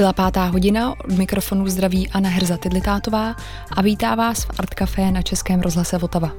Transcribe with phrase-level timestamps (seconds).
[0.00, 3.36] Byla pátá hodina, od mikrofonu zdraví Anna Herza Tidlitátová
[3.76, 6.30] a vítá vás v Art Café na Českém rozhlase Votava.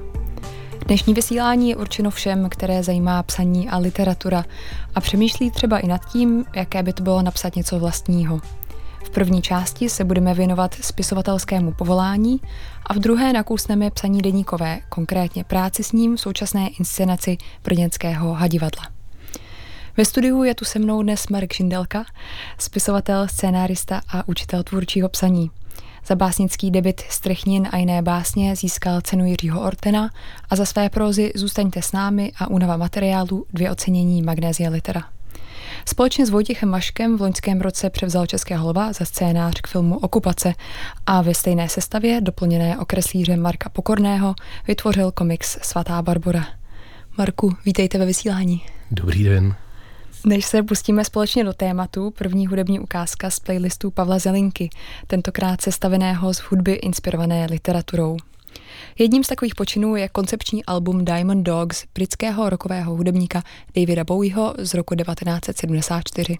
[0.86, 4.44] Dnešní vysílání je určeno všem, které zajímá psaní a literatura
[4.94, 8.40] a přemýšlí třeba i nad tím, jaké by to bylo napsat něco vlastního.
[9.04, 12.40] V první části se budeme věnovat spisovatelskému povolání
[12.86, 19.01] a v druhé nakousneme psaní deníkové, konkrétně práci s ním v současné inscenaci brněnského hadivadla.
[19.96, 22.04] Ve studiu je tu se mnou dnes Marek Žindelka,
[22.58, 25.50] spisovatel, scénárista a učitel tvůrčího psaní.
[26.06, 30.10] Za básnický debit Strechnin a jiné básně získal cenu Jiřího Ortena
[30.50, 35.02] a za své prózy Zůstaňte s námi a únava materiálu dvě ocenění Magnézia Litera.
[35.84, 40.54] Společně s Vojtěchem Maškem v loňském roce převzal České holva za scénář k filmu Okupace
[41.06, 44.34] a ve stejné sestavě, doplněné okreslířem Marka Pokorného,
[44.66, 46.46] vytvořil komiks Svatá Barbora.
[47.18, 48.62] Marku, vítejte ve vysílání.
[48.90, 49.54] Dobrý den.
[50.24, 54.70] Než se pustíme společně do tématu, první hudební ukázka z playlistu Pavla Zelinky,
[55.06, 58.16] tentokrát sestaveného z hudby inspirované literaturou.
[58.98, 63.42] Jedním z takových počinů je koncepční album Diamond Dogs britského rokového hudebníka
[63.76, 66.38] Davida Bowieho z roku 1974.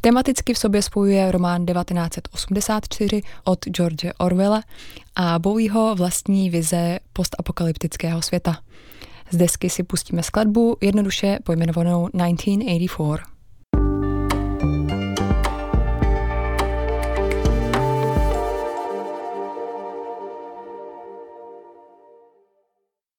[0.00, 4.62] Tematicky v sobě spojuje román 1984 od George Orwella
[5.16, 8.58] a Bowieho vlastní vize postapokalyptického světa–
[9.30, 13.40] z desky si pustíme skladbu jednoduše pojmenovanou 1984.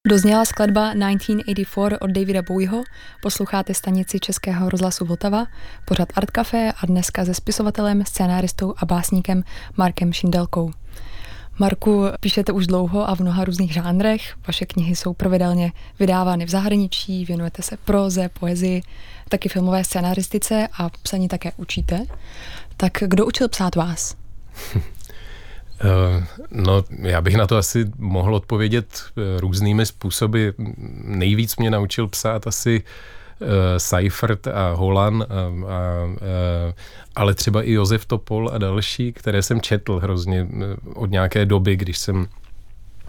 [0.08, 2.84] Dozněla skladba 1984 od Davida Bowieho,
[3.22, 5.46] posloucháte stanici Českého rozhlasu Vltava,
[5.86, 9.44] pořad Art Café a dneska se spisovatelem, scénáristou a básníkem
[9.78, 10.72] Markem Šindelkou.
[11.62, 14.36] Marku, píšete už dlouho a v mnoha různých žánrech.
[14.48, 18.82] Vaše knihy jsou pravidelně vydávány v zahraničí, věnujete se proze, poezii,
[19.30, 22.06] taky filmové scénaristice a psaní také učíte.
[22.78, 24.16] Tak kdo učil psát vás?
[25.84, 30.50] Eh, no, já bych na to asi mohl odpovědět eh, různými způsoby.
[31.04, 33.21] Nejvíc mě naučil psát asi Eh,
[33.78, 36.14] Seifert a Holan, a, a, a,
[37.16, 41.76] ale třeba i Josef Topol a další, které jsem četl hrozně eh, od nějaké doby,
[41.76, 42.28] když jsem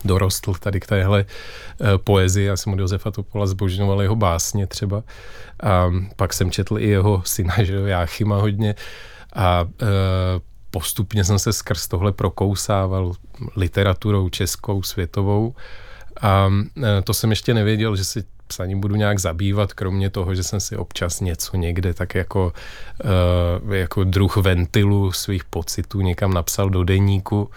[0.04, 1.25] dorostl tady k téhle
[2.04, 2.47] poezii.
[2.47, 5.03] Já jsem od Josefa Topola zbožňoval jeho básně třeba.
[5.62, 8.75] A pak jsem četl i jeho syna, že jo, Jáchyma hodně.
[9.34, 9.69] A uh,
[10.70, 13.12] postupně jsem se skrz tohle prokousával
[13.56, 15.54] literaturou českou, světovou.
[16.20, 18.22] A uh, to jsem ještě nevěděl, že se
[18.53, 22.53] psaním budu nějak zabývat, kromě toho, že jsem si občas něco někde tak jako,
[23.65, 27.51] uh, jako druh ventilu svých pocitů někam napsal do deníku.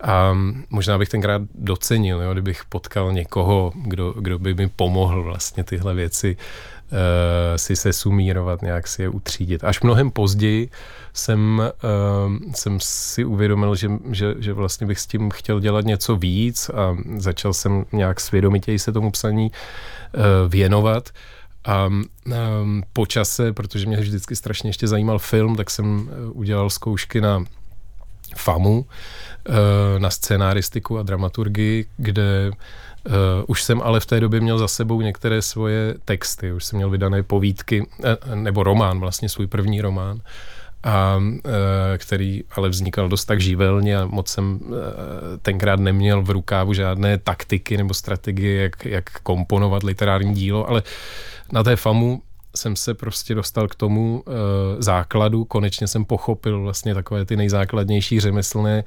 [0.00, 0.38] A
[0.70, 5.94] možná bych tenkrát docenil, jo, kdybych potkal někoho, kdo, kdo by mi pomohl vlastně tyhle
[5.94, 6.36] věci
[7.56, 9.64] si se sumírovat, nějak si je utřídit.
[9.64, 10.68] Až mnohem později
[11.12, 16.16] jsem, uh, jsem si uvědomil, že, že, že vlastně bych s tím chtěl dělat něco
[16.16, 21.10] víc a začal jsem nějak svědomitěji se tomu psaní uh, věnovat.
[21.64, 27.20] A um, po čase, protože mě vždycky strašně ještě zajímal film, tak jsem udělal zkoušky
[27.20, 27.44] na
[28.36, 28.86] FAMu,
[29.98, 32.50] na scénáristiku a dramaturgii, kde
[33.08, 36.76] Uh, už jsem ale v té době měl za sebou některé svoje texty, už jsem
[36.76, 40.20] měl vydané povídky, uh, nebo román, vlastně svůj první román,
[40.84, 41.42] a, uh,
[41.98, 44.60] který ale vznikal dost tak živelně a moc jsem
[45.42, 50.82] tenkrát neměl v rukávu žádné taktiky nebo strategie, jak, jak komponovat literární dílo, ale
[51.52, 52.22] na té FAMu
[52.56, 54.34] jsem se prostě dostal k tomu uh,
[54.78, 58.84] základu, konečně jsem pochopil vlastně takové ty nejzákladnější řemeslné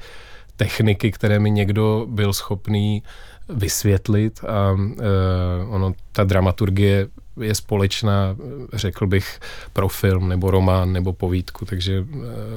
[0.63, 3.03] techniky, které mi někdo byl schopný
[3.49, 7.07] vysvětlit a uh, ono, ta dramaturgie
[7.41, 8.35] je společná,
[8.73, 9.39] řekl bych,
[9.73, 12.07] pro film nebo román nebo povídku, takže uh,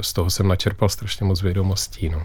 [0.01, 2.09] z toho jsem načerpal strašně moc vědomostí.
[2.09, 2.23] No.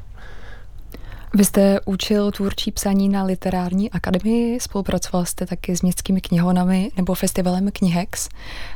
[1.34, 7.14] Vy jste učil tvůrčí psaní na literární akademii, spolupracoval jste taky s městskými knihovnami nebo
[7.16, 8.30] festivalem Knihex.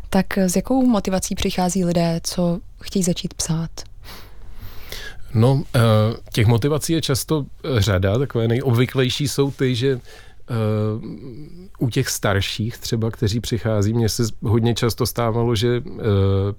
[0.10, 3.93] Tak s jakou motivací přichází lidé, co chtějí začít psát?
[5.34, 5.80] No, eh,
[6.34, 10.00] těch motivací je často eh, řada, takové nejobvyklejší jsou ty, že
[10.50, 11.04] Uh,
[11.80, 15.84] u těch starších třeba, kteří přichází, mně se hodně často stávalo, že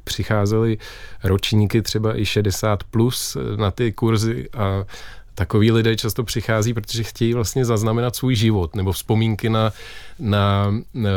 [0.04, 0.78] přicházely
[1.24, 4.84] ročníky třeba i 60 plus na ty kurzy a
[5.34, 9.72] takový lidé často přichází, protože chtějí vlastně zaznamenat svůj život nebo vzpomínky na,
[10.18, 11.10] na, na,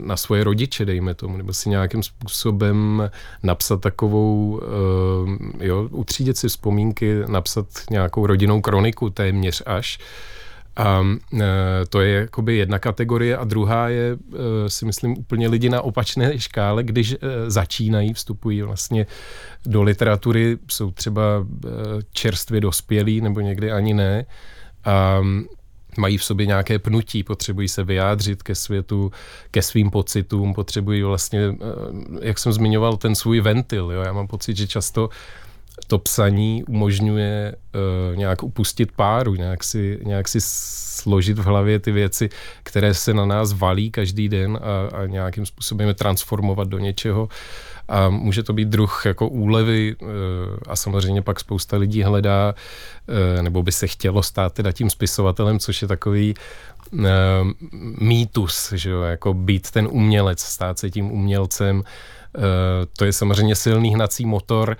[0.00, 3.10] na svoje rodiče, dejme tomu, nebo si nějakým způsobem
[3.42, 5.30] napsat takovou, uh,
[5.60, 9.98] jo, utřídit si vzpomínky, napsat nějakou rodinnou kroniku téměř až.
[10.78, 11.04] A
[11.88, 14.16] to je jakoby jedna kategorie a druhá je,
[14.66, 17.16] si myslím, úplně lidi na opačné škále, když
[17.46, 19.06] začínají, vstupují vlastně
[19.66, 21.22] do literatury, jsou třeba
[22.12, 24.26] čerstvě dospělí nebo někdy ani ne.
[24.84, 25.20] A
[25.98, 29.12] mají v sobě nějaké pnutí, potřebují se vyjádřit ke světu,
[29.50, 31.54] ke svým pocitům, potřebují vlastně,
[32.22, 33.90] jak jsem zmiňoval, ten svůj ventil.
[33.92, 34.02] Jo?
[34.02, 35.08] Já mám pocit, že často
[35.86, 41.92] to psaní umožňuje uh, nějak upustit páru, nějak si, nějak si složit v hlavě ty
[41.92, 42.28] věci,
[42.62, 47.28] které se na nás valí každý den a, a nějakým způsobem je transformovat do něčeho.
[47.88, 50.08] A může to být druh jako úlevy uh,
[50.66, 52.54] a samozřejmě pak spousta lidí hledá,
[53.08, 56.34] uh, nebo by se chtělo stát teda tím spisovatelem, což je takový
[58.00, 61.82] mýtus, že jo, jako být ten umělec, stát se tím umělcem.
[62.96, 64.76] To je samozřejmě silný hnací motor,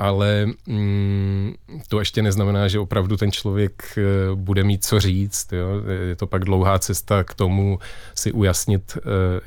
[0.00, 1.54] ale mm,
[1.88, 4.02] to ještě neznamená, že opravdu ten člověk eh,
[4.34, 5.52] bude mít co říct.
[5.52, 5.68] Jo?
[6.08, 7.78] Je to pak dlouhá cesta k tomu
[8.14, 9.00] si ujasnit, eh,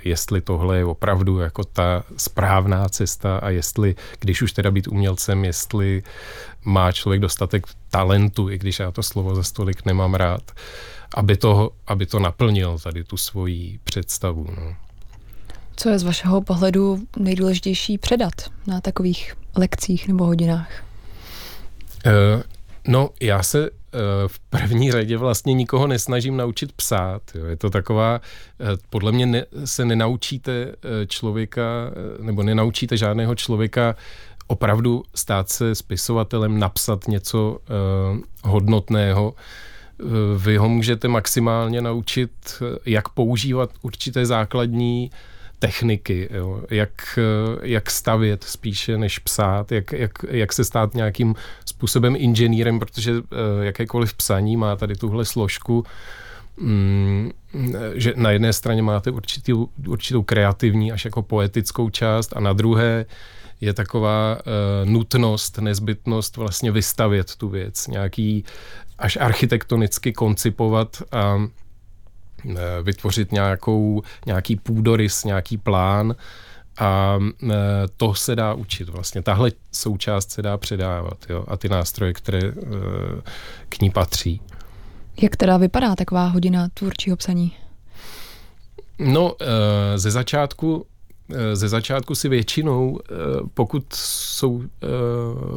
[0.04, 5.46] jestli tohle je opravdu jako ta správná cesta a jestli, když už teda být umělcem,
[5.46, 6.04] jestli
[6.66, 10.52] má člověk dostatek talentu, i když já to slovo za stolik nemám rád,
[11.16, 14.48] aby to, aby to naplnil tady tu svoji představu.
[14.58, 14.76] No.
[15.76, 18.34] Co je z vašeho pohledu nejdůležitější předat
[18.68, 20.84] na takových lekcích nebo hodinách?
[22.06, 22.42] Uh,
[22.88, 23.78] no, já se uh,
[24.28, 27.22] v první řadě vlastně nikoho nesnažím naučit psát.
[27.36, 27.46] Jo.
[27.46, 28.22] Je to taková,
[28.60, 30.76] uh, podle mě ne, se nenaučíte
[31.08, 31.62] člověka,
[32.20, 33.96] nebo nenaučíte žádného člověka
[34.48, 37.58] opravdu stát se spisovatelem, napsat něco
[38.14, 39.34] uh, hodnotného.
[40.38, 42.32] Vy ho můžete maximálně naučit,
[42.86, 45.18] jak používat určité základní uh,
[45.63, 47.19] techniky, jo, jak,
[47.62, 53.65] jak stavět spíše než psát, jak, jak, jak se stát nějakým způsobem inženýrem, protože eh,
[53.65, 55.86] jakékoliv psaní má tady tuhle složku,
[56.57, 57.31] mm,
[57.94, 63.06] že na jedné straně máte určitou, určitou kreativní až jako poetickou část a na druhé
[63.62, 68.45] je taková uh, nutnost, nezbytnost vlastně vystavět tu věc, nějaký
[69.00, 71.62] až architektonicky koncipovat a Eh,
[72.84, 76.16] vytvořit nějakou, nějaký půdorys, nějaký plán
[76.80, 77.56] a eh,
[77.98, 79.22] to se dá učit vlastně.
[79.22, 81.45] Tahle součást se dá předávat jo?
[81.48, 82.51] a ty nástroje, které eh,
[83.69, 84.42] k ní patří.
[85.22, 87.56] Jak teda vypadá taková hodina tvůrčího psaní?
[89.00, 89.36] No,
[89.96, 90.86] ze začátku
[91.54, 93.00] ze začátku si většinou,
[93.54, 94.63] pokud, jsou,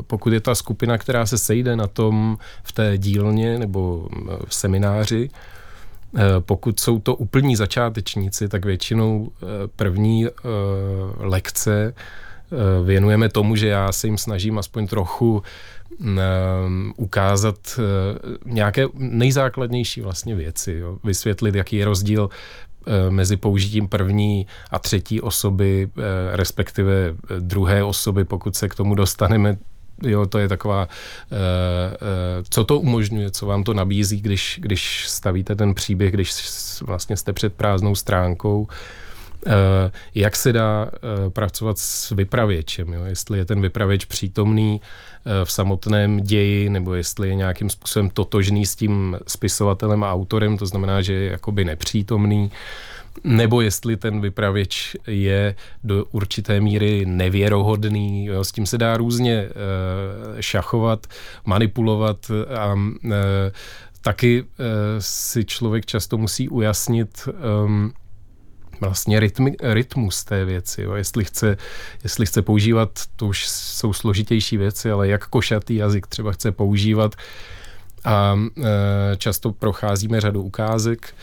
[0.07, 4.09] pokud je ta skupina, která se sejde na tom v té dílně nebo
[4.49, 5.56] v semináři, Eh,
[6.41, 9.47] pokud jsou to úplní začátečníci, tak většinou eh,
[9.77, 10.31] první eh,
[11.19, 11.95] lekce
[12.85, 15.43] věnujeme tomu, že já se jim snažím aspoň trochu
[16.97, 17.81] ukázat
[18.45, 20.99] nějaké nejzákladnější vlastně věci, jo.
[21.05, 22.31] vysvětlit, jaký je rozdíl
[23.11, 25.89] mezi použitím první a třetí osoby,
[26.33, 29.59] respektive druhé osoby, pokud se k tomu dostaneme
[30.03, 30.89] jo, to je taková,
[31.31, 36.33] uh, uh, co to umožňuje, co vám to nabízí, když, když stavíte ten příběh, když
[36.83, 39.53] vlastně jste před prázdnou stránkou, uh,
[40.15, 40.91] jak se dá
[41.29, 43.05] pracovat s vypravěčem, jo?
[43.05, 44.81] jestli je ten vypravěč přítomný
[45.45, 50.67] v samotném ději, nebo jestli je nějakým způsobem totožný s tím spisovatelem a autorem, to
[50.67, 52.45] znamená, že je jakoby nepřítomný.
[52.45, 52.51] Uh,
[53.25, 55.55] nebo jestli ten vypravěč je
[55.85, 58.27] do určité míry nevěrohodný.
[58.27, 59.51] Jo, s tím se dá různě e,
[60.43, 61.07] šachovat,
[61.45, 63.53] manipulovat a e,
[64.01, 64.65] taky e,
[64.99, 67.33] si člověk často musí ujasnit e,
[68.81, 70.83] vlastně rytmi, rytmus té věci.
[70.83, 70.95] Jo.
[70.95, 71.57] Jestli, chce,
[72.03, 77.15] jestli chce používat, to už jsou složitější věci, ale jak košatý jazyk třeba chce používat.
[78.05, 78.39] A
[79.17, 81.15] často procházíme řadu ukázek,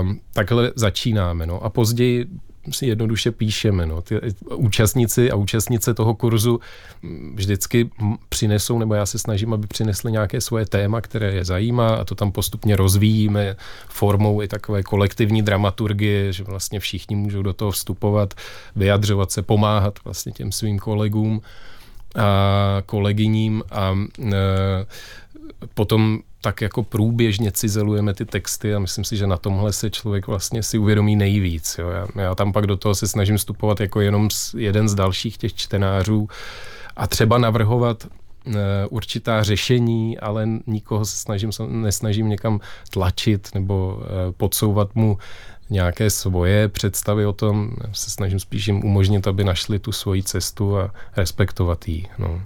[0.00, 1.46] Um, takhle začínáme.
[1.46, 1.64] No.
[1.64, 2.26] A později
[2.70, 3.86] si jednoduše píšeme.
[3.86, 4.02] No.
[4.02, 4.20] Ty
[4.54, 6.60] účastníci a účastnice toho kurzu
[7.02, 7.90] mm, vždycky
[8.28, 12.14] přinesou, nebo já se snažím, aby přinesli nějaké svoje téma, které je zajímá a to
[12.14, 13.56] tam postupně rozvíjíme
[13.88, 18.34] formou i takové kolektivní dramaturgie, že vlastně všichni můžou do toho vstupovat,
[18.76, 21.42] vyjadřovat se, pomáhat vlastně těm svým kolegům
[22.16, 24.32] a kolegyním a e,
[25.74, 30.26] potom tak jako průběžně cizelujeme ty texty a myslím si, že na tomhle se člověk
[30.26, 31.76] vlastně si uvědomí nejvíc.
[31.78, 31.88] Jo.
[31.88, 35.38] Já, já tam pak do toho se snažím vstupovat jako jenom z, jeden z dalších
[35.38, 36.28] těch čtenářů
[36.96, 38.04] a třeba navrhovat
[38.46, 38.52] uh,
[38.90, 44.04] určitá řešení, ale nikoho se snažím, nesnažím někam tlačit nebo uh,
[44.36, 45.18] podsouvat mu
[45.70, 47.70] nějaké svoje představy o tom.
[47.86, 52.06] Já se snažím spíš jim umožnit, aby našli tu svoji cestu a respektovat ji.
[52.18, 52.40] No.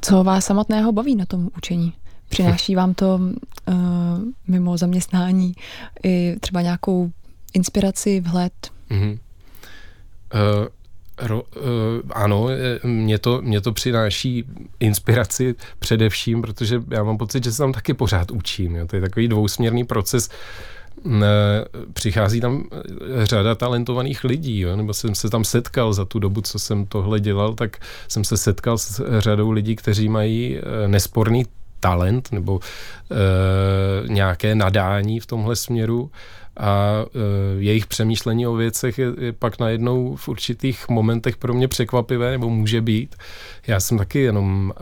[0.00, 1.92] Co vás samotného baví na tom učení?
[2.28, 3.20] Přináší vám to
[3.68, 3.74] uh,
[4.48, 5.54] mimo zaměstnání
[6.04, 7.10] i třeba nějakou
[7.54, 8.52] inspiraci, vhled?
[8.90, 9.18] Mm-hmm.
[10.34, 10.66] Uh,
[11.22, 11.62] Ro, uh,
[12.10, 12.48] ano,
[12.84, 14.44] mě to, mě to přináší
[14.80, 18.76] inspiraci především, protože já mám pocit, že se tam taky pořád učím.
[18.76, 18.86] Jo.
[18.86, 20.30] To je takový dvousměrný proces.
[21.92, 22.64] Přichází tam
[23.22, 24.76] řada talentovaných lidí, jo.
[24.76, 27.76] nebo jsem se tam setkal za tu dobu, co jsem tohle dělal, tak
[28.08, 31.44] jsem se setkal s řadou lidí, kteří mají nesporný
[31.84, 36.10] talent nebo e, nějaké nadání v tomhle směru
[36.56, 37.18] a e,
[37.62, 42.50] jejich přemýšlení o věcech je, je pak najednou v určitých momentech pro mě překvapivé, nebo
[42.50, 43.16] může být.
[43.66, 44.72] Já jsem taky jenom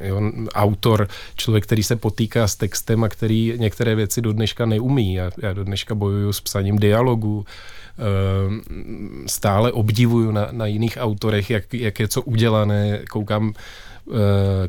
[0.00, 0.20] e, jo,
[0.54, 5.14] autor, člověk, který se potýká s textem a který některé věci do dneška neumí.
[5.14, 7.44] Já, já do dneška bojuju s psaním dialogu,
[9.26, 13.93] stále obdivuju na, na jiných autorech, jak, jak je co udělané, koukám Eh,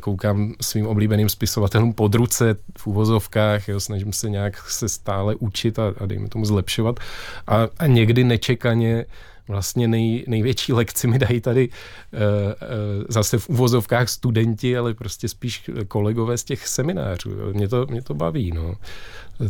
[0.00, 5.78] koukám svým oblíbeným spisovatelům pod ruce v úvozovkách, jo, snažím se nějak se stále učit
[5.78, 7.00] a, a dejme tomu zlepšovat
[7.46, 9.04] a, a někdy nečekaně
[9.48, 15.28] vlastně nej, největší lekci mi dají tady uh, uh, zase v uvozovkách studenti, ale prostě
[15.28, 17.30] spíš kolegové z těch seminářů.
[17.52, 18.74] Mě to, mě to baví, no.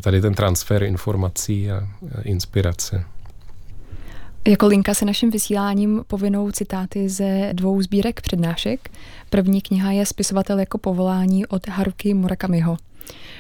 [0.00, 1.76] Tady ten transfer informací a,
[2.18, 3.04] a inspirace.
[4.46, 8.90] Jako linka se naším vysíláním povinou citáty ze dvou sbírek přednášek.
[9.30, 12.76] První kniha je Spisovatel jako povolání od Haruki Murakamiho.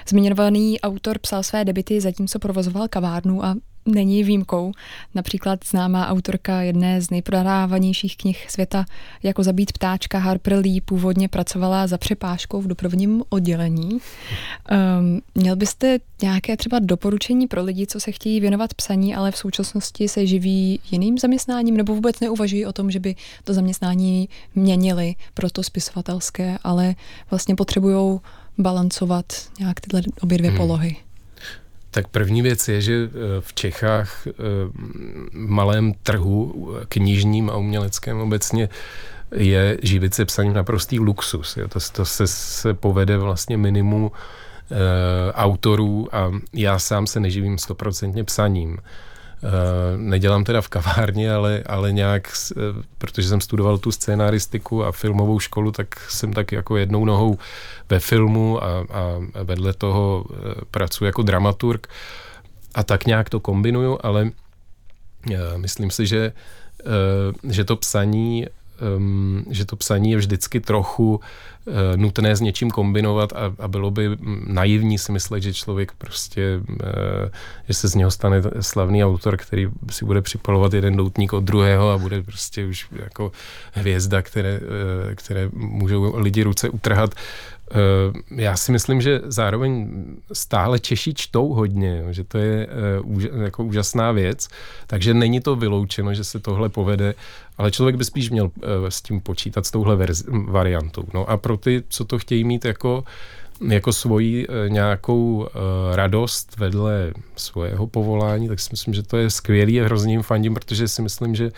[0.08, 3.54] Zmiňovaný autor psal své debity zatímco provozoval kavárnu a
[3.86, 4.72] není výjimkou.
[5.14, 8.84] Například známá autorka jedné z nejprodávanějších knih světa
[9.22, 13.90] jako Zabít ptáčka Harper Lee původně pracovala za přepážkou v dopravním oddělení.
[13.90, 14.00] Um,
[15.34, 20.08] měl byste nějaké třeba doporučení pro lidi, co se chtějí věnovat psaní, ale v současnosti
[20.08, 23.14] se živí jiným zaměstnáním nebo vůbec neuvažují o tom, že by
[23.44, 26.94] to zaměstnání měnili pro to spisovatelské, ale
[27.30, 28.20] vlastně potřebují
[28.58, 29.24] balancovat
[29.60, 30.58] nějak tyhle obě dvě hmm.
[30.58, 30.96] polohy?
[31.96, 33.08] Tak první věc je, že eh,
[33.40, 34.32] v Čechách eh,
[35.32, 38.68] v malém trhu knižním a uměleckém obecně
[39.34, 41.56] je živit se psaním naprostý luxus.
[41.56, 41.68] Jo.
[41.68, 48.24] To, to se, se povede vlastně minimum e, autorů a já sám se neživím stoprocentně
[48.24, 48.78] psaním.
[49.44, 52.60] Eh, nedělám teda v kavárně, ale, ale nějak, eh,
[52.98, 57.38] protože jsem studoval tu scénaristiku a filmovou školu, tak jsem tak jako jednou nohou
[57.88, 61.86] ve filmu a, a vedle toho eh, pracuji jako dramaturg.
[62.74, 64.30] A tak nějak to kombinuju, ale
[65.56, 66.32] myslím si, že,
[67.48, 68.46] že to psaní
[68.96, 73.90] um, že to psaní je vždycky trochu uh, nutné s něčím kombinovat a, a bylo
[73.90, 74.16] by
[74.46, 76.76] naivní si myslet, že člověk prostě, uh,
[77.68, 81.90] že se z něho stane slavný autor, který si bude připalovat jeden doutník od druhého
[81.90, 83.32] a bude prostě už jako
[83.72, 87.14] hvězda, které, uh, které můžou lidi ruce utrhat.
[88.36, 89.90] Já si myslím, že zároveň
[90.32, 92.68] stále Češi čtou hodně, že to je
[93.44, 94.48] jako úžasná věc,
[94.86, 97.14] takže není to vyloučeno, že se tohle povede
[97.58, 101.04] ale člověk by spíš měl eh, s tím počítat, s touhle verzi- variantou.
[101.14, 103.04] No a pro ty, co to chtějí mít jako
[103.68, 105.46] jako svoji eh, nějakou uh,
[105.94, 110.54] radost vedle svého povolání, tak si myslím, že to je skvělý a hrozně jim fandím,
[110.54, 111.50] protože si myslím, že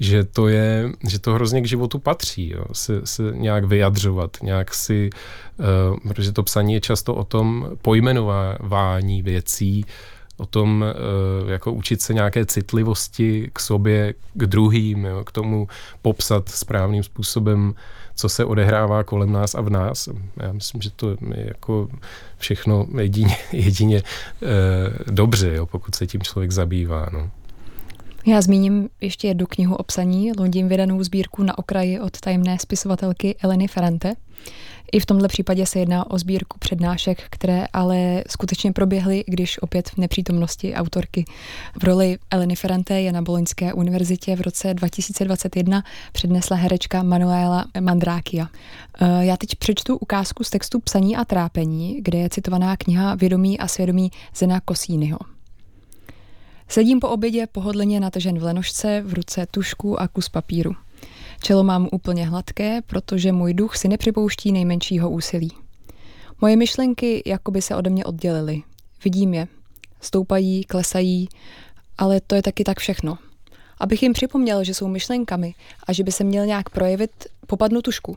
[0.00, 2.64] že to je, že to hrozně k životu patří, jo?
[2.72, 5.10] Se, se nějak vyjadřovat, nějak si,
[5.58, 9.84] uh, protože to psaní je často o tom pojmenování věcí,
[10.36, 15.68] o tom eh, jako učit se nějaké citlivosti k sobě, k druhým, jo, k tomu
[16.02, 17.74] popsat správným způsobem,
[18.14, 20.08] co se odehrává kolem nás a v nás.
[20.36, 21.88] Já myslím, že to je jako
[22.38, 24.02] všechno jedině, jedině
[24.42, 27.08] eh, dobře, jo, pokud se tím člověk zabývá.
[27.12, 27.30] No.
[28.28, 33.36] Já zmíním ještě jednu knihu o psaní, lodím vydanou sbírku na okraji od tajemné spisovatelky
[33.42, 34.14] Eleny Ferrante.
[34.92, 39.88] I v tomhle případě se jedná o sbírku přednášek, které ale skutečně proběhly, když opět
[39.88, 41.24] v nepřítomnosti autorky.
[41.80, 48.48] V roli Eleny Ferrante je na Boloňské univerzitě v roce 2021 přednesla herečka Manuela Mandrákia.
[49.00, 53.58] Eh, já teď přečtu ukázku z textu Psaní a trápení, kde je citovaná kniha Vědomí
[53.58, 55.35] a svědomí Zena Kosínyho.
[56.68, 60.72] Sedím po obědě pohodlně natažen v lenošce, v ruce tušku a kus papíru.
[61.42, 65.50] Čelo mám úplně hladké, protože můj duch si nepřipouští nejmenšího úsilí.
[66.40, 68.62] Moje myšlenky jakoby se ode mě oddělily.
[69.04, 69.48] Vidím je.
[70.00, 71.28] Stoupají, klesají,
[71.98, 73.18] ale to je taky tak všechno.
[73.80, 75.54] Abych jim připomněl, že jsou myšlenkami
[75.86, 77.10] a že by se měl nějak projevit,
[77.46, 78.16] popadnu tušku.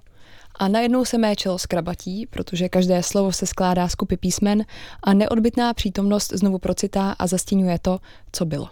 [0.59, 4.65] A najednou se mé čelo skrabatí, protože každé slovo se skládá z kupy písmen
[5.03, 7.99] a neodbitná přítomnost znovu procitá a zastínuje to,
[8.31, 8.69] co bylo.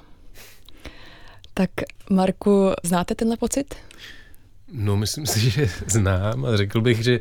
[1.53, 1.69] Tak
[2.09, 3.75] Marku, znáte tenhle pocit?
[4.71, 7.19] No, myslím si, že znám a řekl bych, že,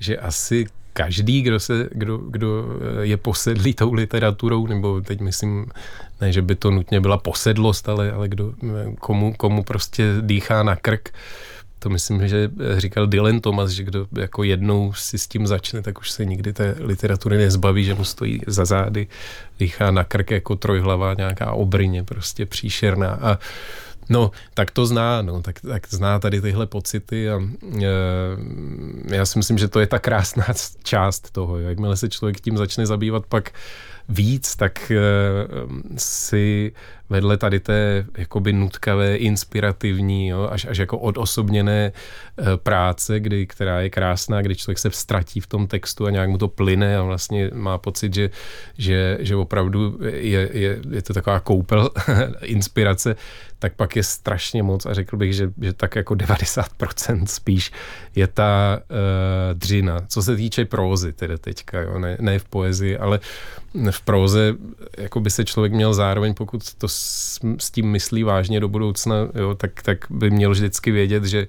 [0.00, 2.64] že asi každý, kdo, se, kdo, kdo
[3.02, 5.66] je posedlý tou literaturou, nebo teď myslím,
[6.20, 8.52] ne, že by to nutně byla posedlost, ale, ale kdo,
[8.98, 11.14] komu, komu prostě dýchá na krk,
[11.78, 15.98] to myslím, že říkal Dylan Thomas, že kdo jako jednou si s tím začne, tak
[15.98, 19.06] už se nikdy té literatury nezbaví, že mu stojí za zády,
[19.58, 23.18] dýchá na krk jako trojhlava nějaká obrině, prostě příšerná.
[23.22, 23.38] A
[24.08, 27.40] No, tak to zná, no, tak, tak zná tady tyhle pocity a
[27.82, 30.44] e, já si myslím, že to je ta krásná
[30.82, 31.58] část toho.
[31.58, 33.52] Jakmile se člověk tím začne zabývat pak
[34.08, 35.00] víc, tak e,
[35.96, 36.72] si
[37.10, 41.92] vedle tady té jakoby nutkavé, inspirativní, jo, až, až jako odosobněné e,
[42.56, 46.38] práce, kdy, která je krásná, kdy člověk se ztratí v tom textu a nějak mu
[46.38, 48.30] to plyne a vlastně má pocit, že,
[48.78, 51.90] že, že opravdu je, je, je to taková koupel
[52.42, 53.16] inspirace,
[53.58, 57.72] tak pak je strašně moc a řekl bych, že, že tak jako 90% spíš
[58.14, 60.04] je ta uh, dřina.
[60.08, 63.20] Co se týče prózy tedy teďka, jo, ne, ne v poezii, ale
[63.90, 64.54] v próze
[64.98, 69.16] jako by se člověk měl zároveň, pokud to s, s tím myslí vážně do budoucna,
[69.34, 71.46] jo, tak, tak by měl vždycky vědět, že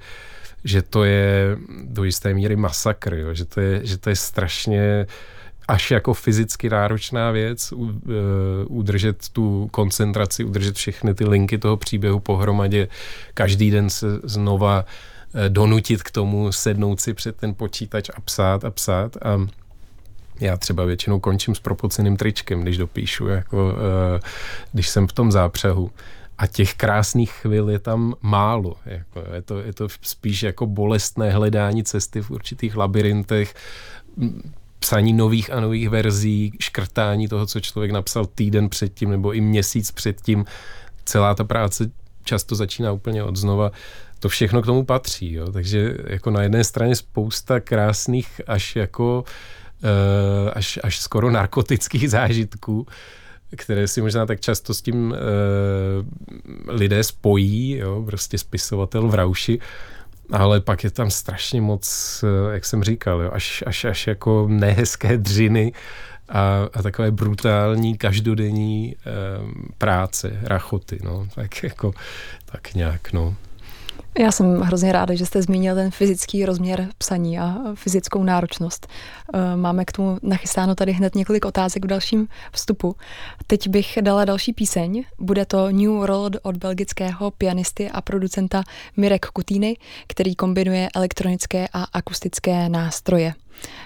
[0.64, 5.06] že to je do jisté míry masakr, jo, že, to je, že to je strašně
[5.08, 5.14] uh,
[5.70, 7.76] až jako fyzicky náročná věc, e,
[8.66, 12.88] udržet tu koncentraci, udržet všechny ty linky toho příběhu pohromadě,
[13.34, 14.86] každý den se znova
[15.34, 19.48] e, donutit k tomu, sednout si před ten počítač a psát a psát a
[20.40, 23.74] já třeba většinou končím s propoceným tričkem, když dopíšu, jako,
[24.18, 24.20] e,
[24.74, 25.92] když jsem v tom zápřehu.
[26.38, 28.76] A těch krásných chvil je tam málo.
[28.86, 33.56] Jako, je, to, je to spíš jako bolestné hledání cesty v určitých labirintech
[34.80, 39.92] psaní nových a nových verzí, škrtání toho, co člověk napsal týden předtím nebo i měsíc
[39.92, 40.46] předtím.
[41.06, 41.92] Celá ta práce
[42.24, 43.72] často začíná úplně od znova.
[44.20, 45.34] To všechno k tomu patří.
[45.34, 45.52] Jo?
[45.52, 49.24] Takže jako na jedné straně spousta krásných až jako
[49.84, 52.88] uh, až, až skoro narkotických zážitků,
[53.58, 55.18] které si možná tak často s tím uh,
[56.76, 58.04] lidé spojí, jo?
[58.06, 59.60] prostě spisovatel v rauši,
[60.32, 64.48] ale pak je tam strašně moc, eh, jak jsem říkal, jo, až, až, až jako
[64.50, 65.74] nehezké dřiny
[66.30, 71.94] a, a takové brutální každodenní um, práce, rachoty, no, tak jako,
[72.46, 73.36] tak nějak, no.
[74.18, 78.88] Já jsem hrozně ráda, že jste zmínil ten fyzický rozměr psaní a fyzickou náročnost.
[79.34, 82.96] Eh, máme k tomu nachystáno tady hned několik otázek v dalším vstupu.
[83.48, 85.04] Teď bych dala další píseň.
[85.20, 88.64] Bude to New World od belgického pianisty a producenta
[88.98, 93.34] Mirek Kutýny, který kombinuje elektronické a akustické nástroje.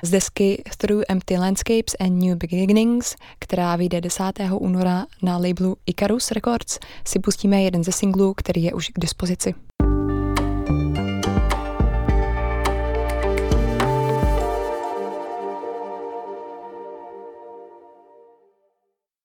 [0.03, 4.23] Z desky Through Empty Landscapes and New Beginnings, která vyjde 10.
[4.51, 9.53] února na labelu Icarus Records, si pustíme jeden ze singlů, který je už k dispozici.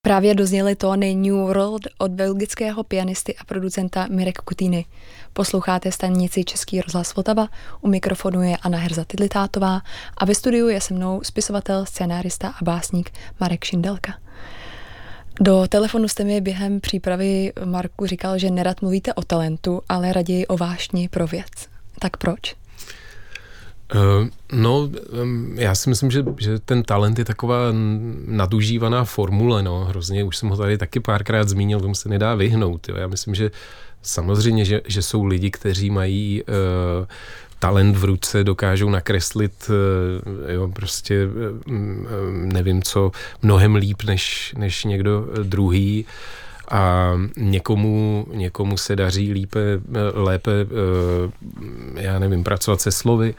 [0.08, 4.84] Právě dozněly tóny New World od belgického pianisty a producenta Mirek Kutýny.
[5.32, 7.48] Posloucháte stanici Český rozhlas Vltava,
[7.80, 9.80] u mikrofonu je Anna Herza Tidlitátová
[10.16, 14.14] a ve studiu je se mnou spisovatel, scénárista a básník Marek Šindelka.
[15.40, 20.46] Do telefonu jste mi během přípravy, Marku, říkal, že nerad mluvíte o talentu, ale raději
[20.46, 21.68] o vášni pro věc.
[21.98, 22.57] Tak proč?
[23.94, 24.90] Uh, no,
[25.54, 27.58] já si myslím, že, že ten talent je taková
[28.26, 32.88] nadužívaná formule, no, hrozně, už jsem ho tady taky párkrát zmínil, tomu se nedá vyhnout,
[32.88, 32.96] jo.
[32.96, 33.50] já myslím, že
[34.02, 37.06] samozřejmě, že, že jsou lidi, kteří mají uh,
[37.58, 41.72] talent v ruce, dokážou nakreslit, uh, jo, prostě uh,
[42.32, 43.10] nevím co,
[43.42, 46.06] mnohem líp než, než někdo druhý,
[46.70, 49.60] a někomu, někomu se daří lípe,
[50.14, 50.50] lépe,
[51.94, 53.34] já nevím, pracovat se slovy,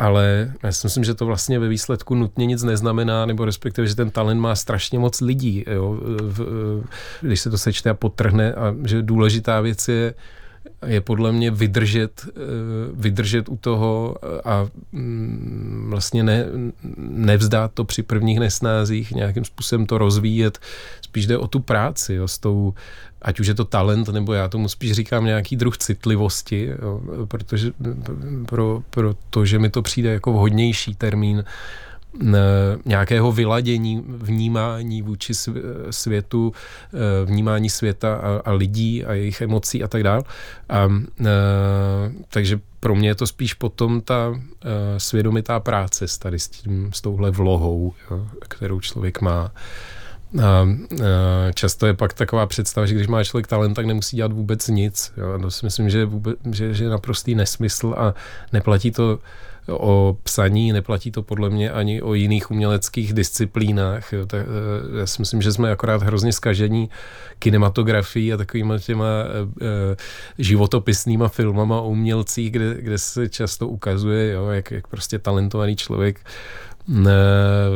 [0.00, 3.96] ale já si myslím, že to vlastně ve výsledku nutně nic neznamená, nebo respektive, že
[3.96, 6.84] ten talent má strašně moc lidí, jo, v,
[7.20, 10.14] když se to sečte a potrhne a že důležitá věc je,
[10.86, 12.40] je podle mě vydržet, eh,
[12.92, 16.46] vydržet u toho a mm, vlastně ne,
[16.98, 20.58] nevzdát to při prvních nesnázích, nějakým způsobem to rozvíjet.
[21.02, 22.74] Spíš jde o tu práci jo, s tou,
[23.22, 27.72] ať už je to talent, nebo já tomu spíš říkám nějaký druh citlivosti, jo, protože
[28.46, 31.44] pro, pro to, že mi to přijde jako vhodnější termín,
[32.84, 35.32] nějakého vyladění, vnímání vůči
[35.90, 36.52] světu,
[36.94, 40.22] e, vnímání světa a, a lidí a jejich emocí a tak dále.
[40.68, 40.88] A,
[42.28, 44.40] takže pro mě je to spíš potom ta
[44.98, 49.52] svědomitá práce s tady s, tím, s touhle vlohou, jo, kterou člověk má.
[50.42, 50.66] A,
[51.54, 55.12] často je pak taková představa, že když má člověk talent, tak nemusí dělat vůbec nic.
[55.16, 55.32] Jo.
[55.32, 58.14] A to si myslím, že vůbec, že, že je naprostý nesmysl a
[58.52, 59.18] neplatí to
[59.70, 64.12] o psaní, neplatí to podle mě ani o jiných uměleckých disciplínách.
[64.12, 64.26] Jo.
[64.26, 66.90] Tak, eh, já si myslím, že jsme akorát hrozně skažení
[67.38, 69.96] kinematografií a takovýma těma e,
[70.38, 76.20] životopisnýma filmama o umělcích, kde, kde se často ukazuje, jo, jak, jak prostě talentovaný člověk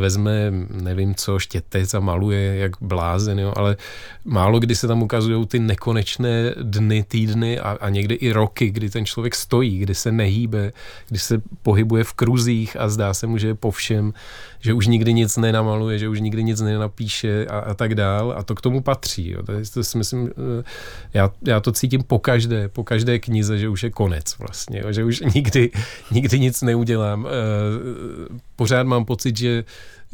[0.01, 3.77] vezme, nevím co, štětec a maluje jak blázen, jo, ale
[4.25, 8.91] málo kdy se tam ukazují ty nekonečné dny, týdny a, a někdy i roky, kdy
[8.91, 10.73] ten člověk stojí, kdy se nehýbe,
[11.09, 14.13] kdy se pohybuje v kruzích a zdá se mu, že je po všem,
[14.61, 18.43] že už nikdy nic nenamaluje, že už nikdy nic nenapíše a, a tak dál a
[18.43, 19.31] to k tomu patří.
[19.31, 19.43] Jo.
[19.43, 20.65] To, to si myslím, eh,
[21.15, 24.93] já, já to cítím po každé, po každé knize, že už je konec vlastně, jo,
[24.93, 25.71] že už nikdy,
[26.11, 27.27] nikdy nic neudělám.
[27.27, 29.65] Eh, pořád mám pocit, že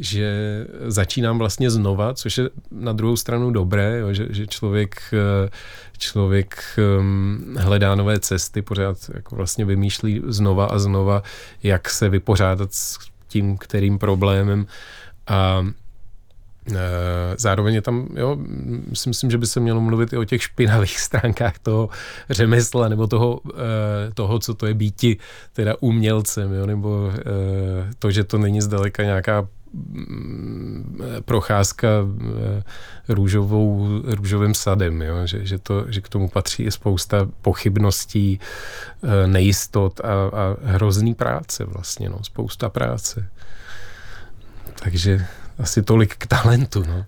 [0.01, 5.51] že začínám vlastně znova, což je na druhou stranu dobré, jo, že, že člověk, eh,
[5.99, 6.65] člověk
[6.99, 11.23] um, hledá nové cesty, pořád jako vlastně vymýšlí znova a znova,
[11.63, 14.67] jak se vypořádat s tím, kterým problémem.
[15.27, 15.67] A
[17.37, 18.37] Zároveň je tam, jo,
[18.95, 21.89] si myslím, že by se mělo mluvit i o těch špinavých stránkách toho
[22.31, 25.17] řemesla, nebo toho, eh, toho co to je býti
[25.53, 27.13] teda umělcem, jo, nebo
[27.99, 32.63] to, že to není zdaleka nějaká Mm, procházka eh,
[33.09, 35.27] růžovou, růžovým sadem, jo?
[35.27, 38.41] Že, že, to, že k tomu patří i spousta pochybností,
[39.03, 43.29] eh, nejistot a, a hrozný práce vlastně, no, spousta práce.
[44.83, 45.27] Takže
[45.61, 46.85] asi tolik k talentu.
[46.89, 47.05] No.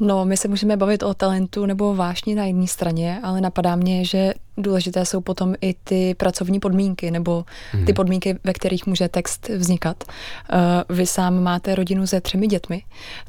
[0.00, 4.04] No, my se můžeme bavit o talentu nebo vášni na jedné straně, ale napadá mě,
[4.04, 7.94] že důležité jsou potom i ty pracovní podmínky nebo ty mhm.
[7.94, 10.04] podmínky, ve kterých může text vznikat.
[10.04, 10.56] Eh,
[10.88, 12.82] vy sám máte rodinu se třemi dětmi,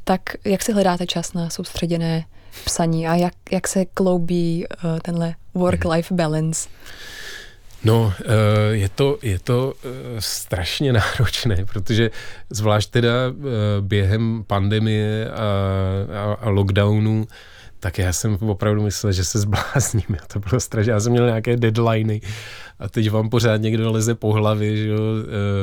[0.03, 2.25] tak jak si hledáte čas na soustředěné
[2.65, 6.69] psaní a jak, jak se kloubí eh, tenhle work-life balance?
[7.83, 12.11] No, eh, je to, je to eh, strašně náročné, protože
[12.49, 13.33] zvlášť teda eh,
[13.81, 15.49] během pandemie a,
[16.13, 17.27] a, a lockdownu,
[17.79, 20.17] tak já jsem opravdu myslel, že se zblázním.
[20.33, 20.91] To bylo strašně.
[20.91, 22.21] Já jsem měl nějaké deadliny
[22.79, 24.99] a teď vám pořád někdo leze po hlavě, že jo,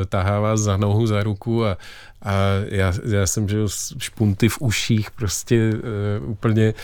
[0.09, 1.77] tahá vás za nohu, za ruku a,
[2.22, 2.33] a
[2.68, 5.72] já, já jsem žil špunty v uších, prostě
[6.20, 6.74] úplně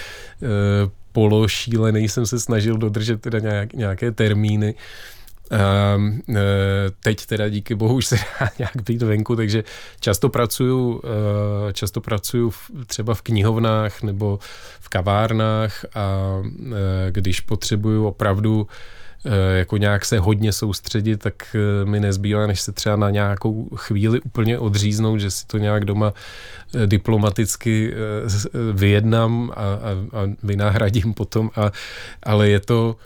[1.13, 4.75] pološílený jsem se snažil dodržet teda nějak, nějaké termíny.
[5.97, 6.23] Um,
[7.01, 9.65] teď teda díky bohu už se dá nějak být venku, takže
[10.01, 11.01] často pracuju, uh,
[11.73, 12.53] často pracuju
[12.87, 14.39] třeba v knihovnách nebo
[14.81, 16.77] v kavárnách a uh,
[17.11, 18.67] když potřebuju opravdu
[19.55, 24.59] jako nějak se hodně soustředit, tak mi nezbývá, než se třeba na nějakou chvíli úplně
[24.59, 26.13] odříznout, že si to nějak doma
[26.87, 27.95] diplomaticky
[28.73, 31.73] vyjednám a, a, a vynahradím potom, a,
[32.23, 32.97] ale je to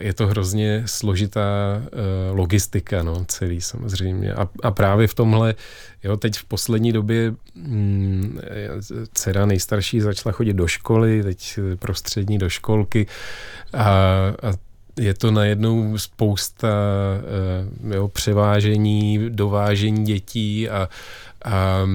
[0.00, 1.88] je to hrozně složitá eh,
[2.30, 4.34] logistika, no, celý samozřejmě.
[4.34, 5.54] A, a právě v tomhle,
[6.04, 8.38] jo, teď v poslední době hm,
[9.14, 13.06] dcera nejstarší začala chodit do školy, teď prostřední do školky
[13.72, 13.84] a,
[14.42, 14.52] a
[14.96, 16.68] je to najednou spousta
[17.90, 20.88] eh, jo, převážení, dovážení dětí a,
[21.44, 21.86] a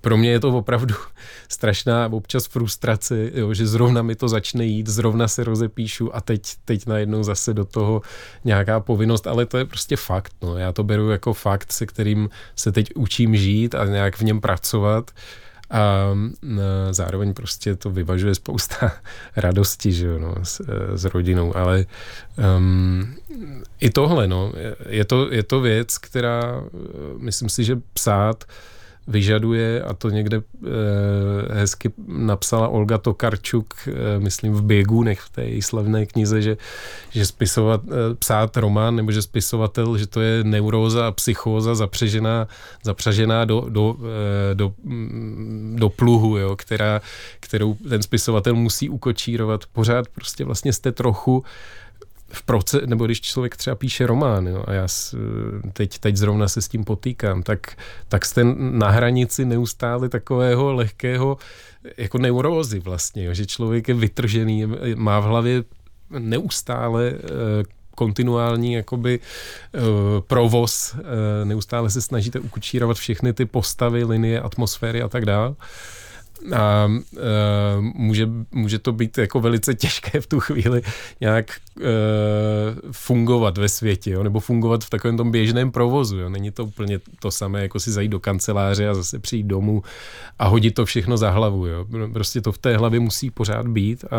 [0.00, 0.94] pro mě je to opravdu
[1.48, 6.42] strašná občas frustrace, jo, že zrovna mi to začne jít, zrovna se rozepíšu a teď,
[6.64, 8.02] teď najednou zase do toho
[8.44, 10.32] nějaká povinnost, ale to je prostě fakt.
[10.42, 10.58] No.
[10.58, 14.40] Já to beru jako fakt, se kterým se teď učím žít a nějak v něm
[14.40, 15.10] pracovat.
[15.70, 16.14] A
[16.90, 18.92] zároveň prostě to vyvažuje spousta
[19.36, 20.62] radosti že jo, no, s,
[20.94, 21.86] s rodinou, ale
[22.58, 23.14] um,
[23.80, 24.52] i tohle, no,
[24.88, 26.62] je to, je to věc, která
[27.18, 28.44] myslím si, že psát
[29.08, 30.68] vyžaduje, a to někde eh,
[31.54, 36.56] hezky napsala Olga Tokarčuk, eh, myslím v Běgunech, v té její slavné knize, že,
[37.10, 42.48] že spisovat, eh, psát román, nebo že spisovatel, že to je neuróza a psychóza zapřežená,
[42.82, 43.96] zapřažená do, do,
[44.54, 47.00] do, mm, do pluhu, jo, která,
[47.40, 49.64] kterou ten spisovatel musí ukočírovat.
[49.72, 51.44] Pořád prostě vlastně jste trochu
[52.36, 54.86] v proces, nebo když člověk třeba píše román, jo, a já
[55.72, 57.76] teď, teď zrovna se s tím potýkám, tak,
[58.08, 61.36] tak jste na hranici neustále takového lehkého
[61.96, 64.64] jako neurózy vlastně, jo, že člověk je vytržený,
[64.96, 65.64] má v hlavě
[66.10, 67.22] neustále eh,
[67.94, 69.20] kontinuální jakoby
[70.26, 70.96] provoz,
[71.44, 75.54] neustále se snažíte ukučírovat všechny ty postavy, linie, atmosféry a tak dále
[76.56, 77.20] a uh,
[77.80, 80.82] může, může to být jako velice těžké v tu chvíli
[81.20, 81.82] nějak uh,
[82.92, 86.18] fungovat ve světě, jo, nebo fungovat v takovém tom běžném provozu.
[86.18, 86.28] Jo.
[86.28, 89.82] Není to úplně to samé, jako si zajít do kanceláře a zase přijít domů
[90.38, 91.66] a hodit to všechno za hlavu.
[91.66, 91.86] Jo.
[92.12, 94.16] Prostě to v té hlavě musí pořád být a,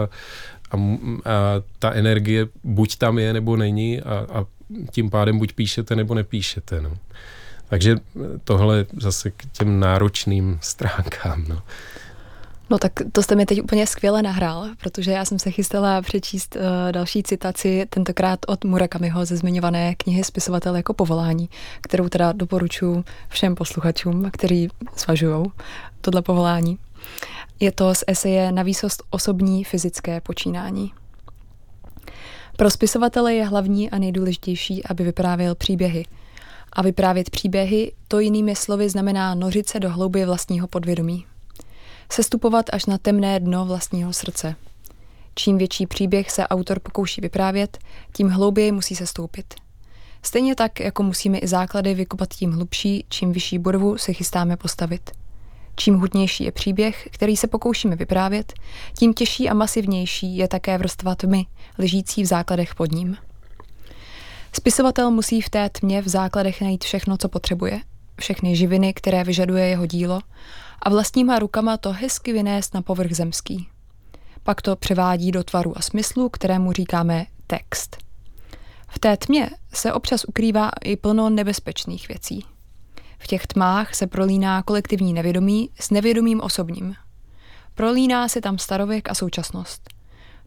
[0.72, 4.46] a, a ta energie buď tam je, nebo není a, a
[4.92, 6.82] tím pádem buď píšete, nebo nepíšete.
[6.82, 6.98] No.
[7.70, 7.96] Takže
[8.44, 11.46] tohle zase k těm náročným stránkám.
[11.48, 11.62] No.
[12.70, 16.56] No tak to jste mi teď úplně skvěle nahrál, protože já jsem se chystala přečíst
[16.56, 21.50] uh, další citaci, tentokrát od Murakamiho ze zmiňované knihy Spisovatel jako povolání,
[21.82, 25.46] kterou teda doporučuji všem posluchačům, kteří zvažují
[26.02, 26.78] tohle povolání.
[27.60, 30.92] Je to z eseje Na výsost osobní fyzické počínání.
[32.58, 36.06] Pro spisovatele je hlavní a nejdůležitější, aby vyprávěl příběhy.
[36.74, 41.26] A vyprávět příběhy, to jinými slovy znamená nořit se do hlouby vlastního podvědomí
[42.12, 44.56] sestupovat až na temné dno vlastního srdce.
[45.36, 47.78] Čím větší příběh se autor pokouší vyprávět,
[48.14, 49.54] tím hlouběji musí se stoupit.
[50.24, 55.12] Stejně tak, jako musíme i základy vykopat tím hlubší, čím vyšší borvu se chystáme postavit.
[55.76, 58.54] Čím hutnější je příběh, který se pokoušíme vyprávět,
[58.98, 61.46] tím těžší a masivnější je také vrstva tmy,
[61.78, 63.18] ležící v základech pod ním.
[64.54, 67.82] Spisovatel musí v té tmě v základech najít všechno, co potřebuje,
[68.20, 70.20] všechny živiny, které vyžaduje jeho dílo,
[70.82, 73.68] a vlastníma rukama to hezky vynést na povrch zemský.
[74.44, 77.98] Pak to převádí do tvaru a smyslu, kterému říkáme text.
[78.88, 82.46] V té tmě se občas ukrývá i plno nebezpečných věcí.
[83.20, 86.96] V těch tmách se prolíná kolektivní nevědomí s nevědomým osobním.
[87.76, 89.90] Prolíná se tam starověk a současnost.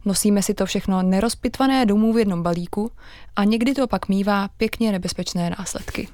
[0.05, 2.91] Nosíme si to všechno nerozpitvané domů v jednom balíku
[3.35, 6.07] a někdy to pak mívá pěkně nebezpečné následky.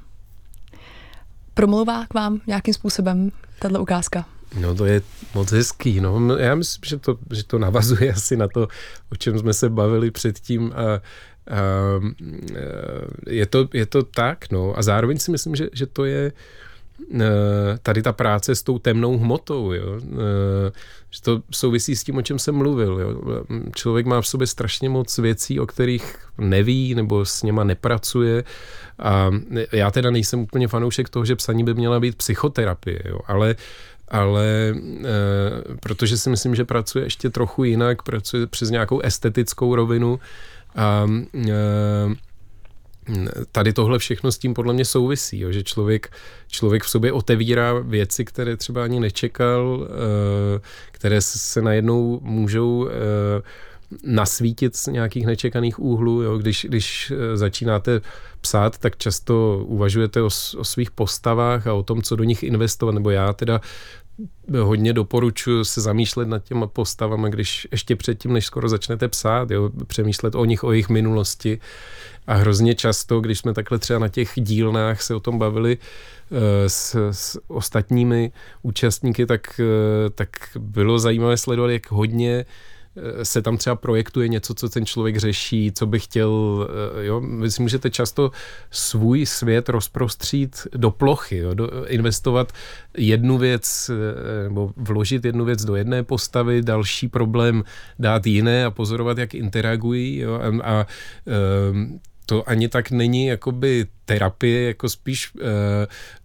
[1.57, 4.25] Promluvá k vám nějakým způsobem tato ukázka?
[4.59, 5.01] No to je
[5.35, 6.01] moc hezký.
[6.01, 6.37] No.
[6.37, 8.67] Já myslím, že to, že to navazuje asi na to,
[9.11, 11.01] o čem jsme se bavili předtím a, a
[13.27, 14.73] je, to, je to tak, no.
[14.77, 16.31] A zároveň si myslím, že, že to je
[17.13, 17.23] e,
[17.81, 19.99] tady ta práce s tou temnou hmotou, jo.
[19.99, 20.71] E,
[21.09, 22.99] že to souvisí s tím, o čem jsem mluvil.
[22.99, 23.43] Jo.
[23.75, 28.43] Člověk má v sobě strašně moc věcí, o kterých neví nebo s něma nepracuje
[28.99, 29.31] a
[29.71, 33.55] já teda nejsem úplně fanoušek toho, že psaní by měla být psychoterapie, jo, ale
[34.07, 40.19] ale e, protože si myslím, že pracuje ještě trochu jinak, pracuje přes nějakou estetickou rovinu
[40.75, 41.53] a e,
[43.51, 46.11] tady tohle všechno s tím podle mě souvisí, jo, že člověk,
[46.47, 52.91] člověk v sobě otevírá věci, které třeba ani nečekal, e, které se najednou můžou e,
[54.03, 56.21] nasvítit z nějakých nečekaných úhlů.
[56.21, 56.37] Jo?
[56.37, 58.01] Když, když začínáte
[58.47, 62.95] psát, tak často uvažujete o, o svých postavách a o tom, co do nich investovat,
[62.95, 63.61] nebo já teda
[64.63, 69.69] hodně doporučuji se zamýšlet nad těma postavami, když ještě předtím, než skoro začnete psát, jo,
[69.87, 71.59] přemýšlet o nich, o jejich minulosti.
[72.27, 76.37] A hrozně často, když jsme takhle třeba na těch dílnách se o tom bavili uh,
[76.67, 78.31] s, s ostatními
[78.63, 80.29] účastníky, tak, uh, tak
[80.59, 82.45] bylo zajímavé sledovat, jak hodně
[83.23, 86.67] se tam třeba projektuje něco, co ten člověk řeší, co by chtěl,
[86.99, 88.31] eh, jo, vy si můžete často
[88.71, 92.51] svůj svět rozprostřít do plochy, jo, do, investovat
[92.97, 97.63] jednu věc, eh, nebo vložit jednu věc do jedné postavy, další problém
[97.99, 100.85] dát jiné a pozorovat, jak interagují, jo, a, a
[101.71, 101.99] um,
[102.29, 105.41] to ani tak není jakoby terapie, jako spíš uh,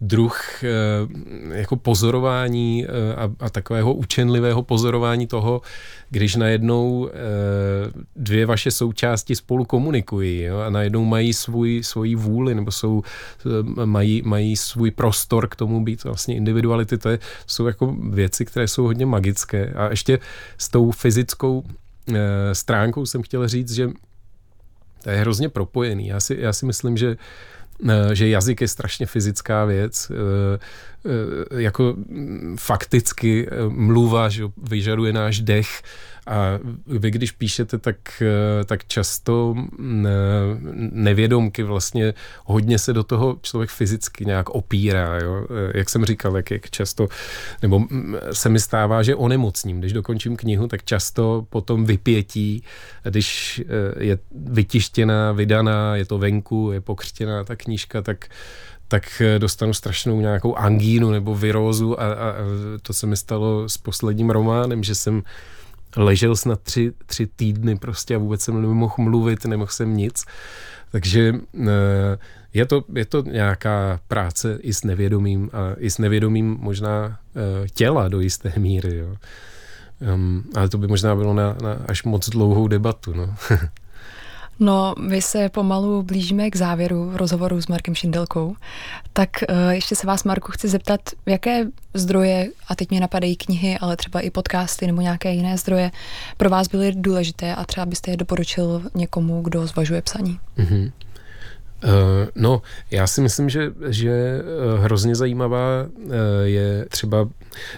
[0.01, 5.61] druh uh, jako pozorování uh, a, a takového učenlivého pozorování toho,
[6.09, 7.09] když najednou uh,
[8.15, 13.03] dvě vaše součásti spolu komunikují jo, a najednou mají svůj, svoji vůli nebo jsou,
[13.45, 16.97] uh, mají, mají svůj prostor k tomu být vlastně individuality.
[16.97, 19.73] To je, jsou jako věci, které jsou hodně magické.
[19.73, 20.19] A ještě
[20.57, 22.15] s tou fyzickou uh,
[22.53, 23.89] stránkou jsem chtěl říct, že
[25.03, 26.07] to je hrozně propojený.
[26.07, 27.17] Já si, já si myslím, že
[27.89, 30.59] eh, že jazyk je strašně fyzická věc, eh,
[31.05, 31.95] eh, jako
[32.55, 35.81] fakticky mluva, že vyžaduje náš dech,
[36.27, 40.09] a vy, když píšete, tak, eh, tak často mm, eh,
[40.91, 42.13] nevědomky vlastně
[42.45, 45.19] hodně se do toho člověk fyzicky nějak opírá.
[45.19, 45.47] Jo?
[45.49, 47.07] Eh, jak jsem říkal, jak, jak často,
[47.61, 49.79] nebo mm, se mi stává, že onemocním.
[49.79, 52.63] Když dokončím knihu, tak často potom vypětí,
[53.03, 53.61] když
[53.99, 58.27] je vytištěná, vydaná, je to venku, je pokřtěná ta knížka, tak
[58.87, 62.35] tak dostanu strašnou nějakou angínu nebo virózu a, a
[62.81, 65.23] to se mi stalo s posledním románem, že jsem
[65.95, 70.25] ležel snad tři, tři týdny prostě a vůbec jsem nemohl mluvit, nemohl jsem nic.
[70.91, 72.17] Takže eh,
[72.53, 77.67] je to, je to nějaká práce i s nevědomím a i s nevědomím možná eh,
[77.73, 78.97] těla do jisté míry.
[78.97, 79.15] Jo.
[80.13, 83.13] Um, ale to by možná bylo na, na až moc dlouhou debatu.
[83.13, 83.35] No.
[84.59, 88.55] No, my se pomalu blížíme k závěru rozhovoru s Markem Šindelkou.
[89.13, 93.77] Tak uh, ještě se vás, Marku, chci zeptat, jaké zdroje, a teď mě napadají knihy,
[93.81, 95.91] ale třeba i podcasty nebo nějaké jiné zdroje,
[96.37, 100.39] pro vás byly důležité a třeba byste je doporučil někomu, kdo zvažuje psaní?
[100.57, 100.91] Mm-hmm.
[102.35, 102.61] No,
[102.91, 104.41] já si myslím, že, že
[104.79, 105.59] hrozně zajímavá
[106.43, 107.29] je třeba,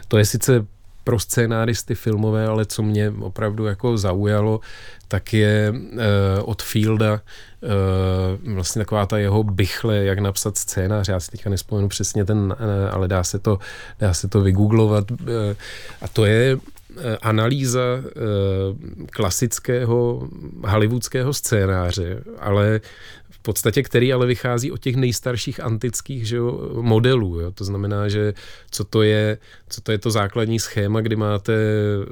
[0.08, 0.66] to je sice
[1.06, 4.60] pro scénáristy filmové, ale co mě opravdu jako zaujalo,
[5.08, 6.00] tak je uh,
[6.44, 11.08] od Fielda uh, vlastně taková ta jeho bychle, jak napsat scénář.
[11.08, 12.56] Já si teďka nespomenu přesně ten, uh,
[12.92, 13.60] ale dá se to,
[14.00, 15.12] dá se to vygooglovat.
[15.12, 15.18] Uh,
[16.02, 16.58] a to je
[17.22, 17.82] analýza
[19.12, 20.28] klasického
[20.68, 22.82] hollywoodského scénáře, ale
[23.46, 27.40] podstatě, který ale vychází od těch nejstarších antických že jo, modelů.
[27.40, 27.52] Jo.
[27.52, 28.34] To znamená, že
[28.72, 29.38] co to je,
[29.70, 32.06] co to je to základní schéma, kdy máte, eh,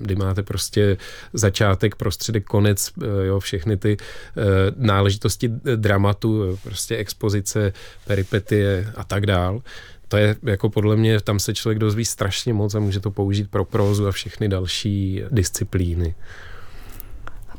[0.00, 0.96] kdy máte prostě
[1.32, 4.42] začátek, prostředek, konec, eh, jo, všechny ty eh,
[4.76, 7.72] náležitosti dramatu, prostě expozice,
[8.06, 9.62] peripetie a tak dál.
[10.08, 13.50] To je jako podle mě, tam se člověk dozví strašně moc a může to použít
[13.50, 16.14] pro prózu a všechny další disciplíny.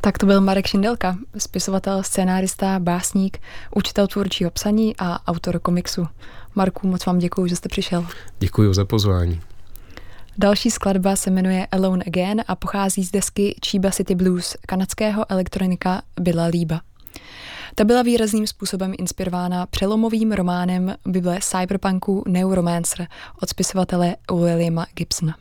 [0.01, 3.37] Tak to byl Marek Šindelka, spisovatel, scénárista, básník,
[3.75, 6.07] učitel tvůrčího psaní a autor komiksu.
[6.55, 8.05] Marku, moc vám děkuji, že jste přišel.
[8.39, 9.41] Děkuji za pozvání.
[10.37, 16.01] Další skladba se jmenuje Alone Again a pochází z desky Chiba City Blues kanadského elektronika
[16.19, 16.81] Billa Líba.
[17.75, 23.07] Ta byla výrazným způsobem inspirována přelomovým románem Bible cyberpunku Neuromancer
[23.41, 25.35] od spisovatele Williama Gibsona.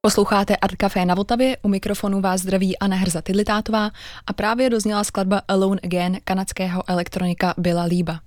[0.00, 3.90] Posloucháte Art Café na Vltavě, u mikrofonu vás zdraví Anna Hrza Tidlitátová
[4.26, 8.20] a právě dozněla skladba Alone Again kanadského elektronika Bila Líba.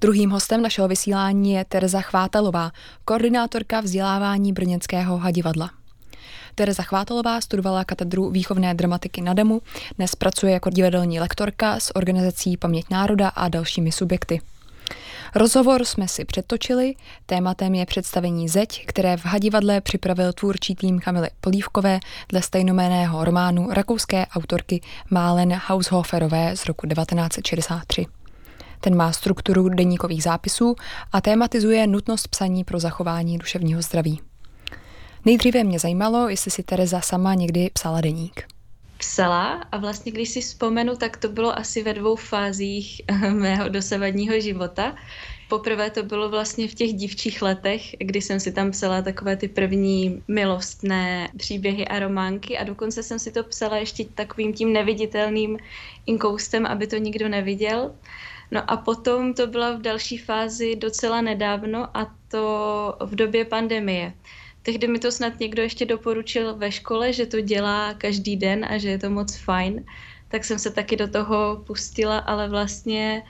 [0.00, 2.72] Druhým hostem našeho vysílání je Tereza Chvátalová,
[3.04, 5.70] koordinátorka vzdělávání brněnského hadivadla.
[6.54, 9.62] Tereza Chvátalová studovala katedru výchovné dramatiky na DEMu,
[9.96, 14.40] dnes pracuje jako divadelní lektorka s organizací Paměť národa a dalšími subjekty.
[15.36, 16.94] Rozhovor jsme si přetočili,
[17.26, 23.68] tématem je představení Zeď, které v Hadivadle připravil tvůrčí tým Kamily Polívkové dle stejnomeného románu
[23.70, 28.06] rakouské autorky Málen Haushoferové z roku 1963.
[28.80, 30.76] Ten má strukturu deníkových zápisů
[31.12, 34.20] a tématizuje nutnost psaní pro zachování duševního zdraví.
[35.24, 38.55] Nejdříve mě zajímalo, jestli si Tereza sama někdy psala deník
[38.98, 44.40] psala a vlastně když si vzpomenu, tak to bylo asi ve dvou fázích mého dosavadního
[44.40, 44.96] života.
[45.48, 49.48] Poprvé to bylo vlastně v těch dívčích letech, kdy jsem si tam psala takové ty
[49.48, 55.58] první milostné příběhy a románky a dokonce jsem si to psala ještě takovým tím neviditelným
[56.06, 57.94] inkoustem, aby to nikdo neviděl.
[58.50, 64.12] No a potom to byla v další fázi docela nedávno a to v době pandemie.
[64.66, 68.78] Tehdy mi to snad někdo ještě doporučil ve škole, že to dělá každý den a
[68.78, 69.84] že je to moc fajn,
[70.28, 73.22] tak jsem se taky do toho pustila, ale vlastně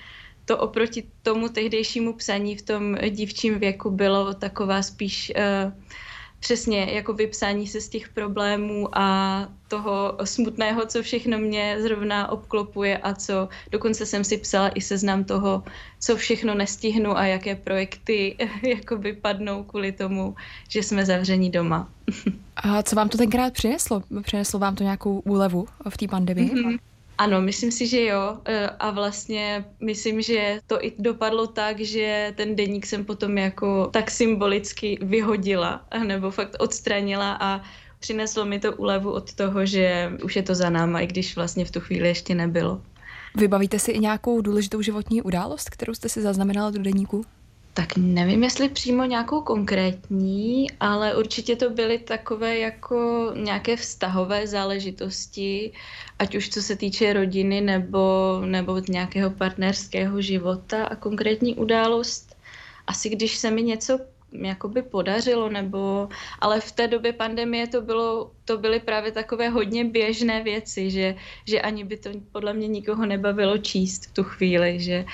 [0.44, 5.72] to oproti tomu tehdejšímu psaní v tom dívčím věku bylo taková spíš uh,
[6.40, 12.99] přesně jako vypsání se z těch problémů a toho smutného, co všechno mě zrovna obklopuje
[12.99, 15.62] a co dokonce jsem si psala i seznam toho,
[16.01, 20.35] co všechno nestihnu a jaké projekty jako vypadnou kvůli tomu,
[20.68, 21.88] že jsme zavření doma.
[22.57, 24.03] A co vám to tenkrát přineslo?
[24.22, 26.51] Přineslo vám to nějakou úlevu v té pandemii?
[26.51, 26.79] Mm-hmm.
[27.18, 28.38] Ano, myslím si, že jo.
[28.44, 33.87] E, a vlastně myslím, že to i dopadlo tak, že ten deník jsem potom jako
[33.92, 37.62] tak symbolicky vyhodila, nebo fakt odstranila a
[37.98, 41.64] přineslo mi to úlevu od toho, že už je to za náma, i když vlastně
[41.64, 42.83] v tu chvíli ještě nebylo.
[43.35, 47.24] Vybavíte si i nějakou důležitou životní událost, kterou jste si zaznamenala do deníku?
[47.76, 55.72] Tak nevím, jestli přímo nějakou konkrétní, ale určitě to byly takové jako nějaké vztahové záležitosti,
[56.18, 57.98] ať už co se týče rodiny nebo,
[58.46, 62.36] nebo nějakého partnerského života a konkrétní událost.
[62.86, 63.98] Asi když se mi něco
[64.32, 66.08] jakoby podařilo, nebo,
[66.38, 71.14] ale v té době pandemie to, bylo, to byly právě takové hodně běžné věci, že,
[71.44, 75.04] že ani by to podle mě nikoho nebavilo číst v tu chvíli, že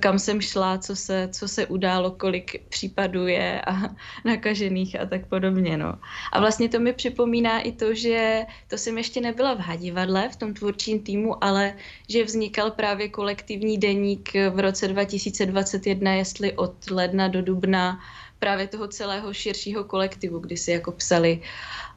[0.00, 3.72] kam jsem šla, co se, co se událo, kolik případů je a
[4.24, 5.76] nakažených a tak podobně.
[5.76, 5.98] No.
[6.32, 10.36] A vlastně to mi připomíná i to, že to jsem ještě nebyla v Hadivadle, v
[10.36, 11.74] tom tvůrčím týmu, ale
[12.08, 18.00] že vznikal právě kolektivní deník v roce 2021, jestli od ledna do dubna
[18.42, 21.40] právě toho celého širšího kolektivu, kdy si jako psali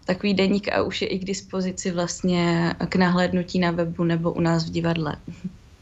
[0.06, 4.41] takový deník a už je i k dispozici vlastně k nahlédnutí na webu nebo u
[4.41, 5.16] nás v divadle.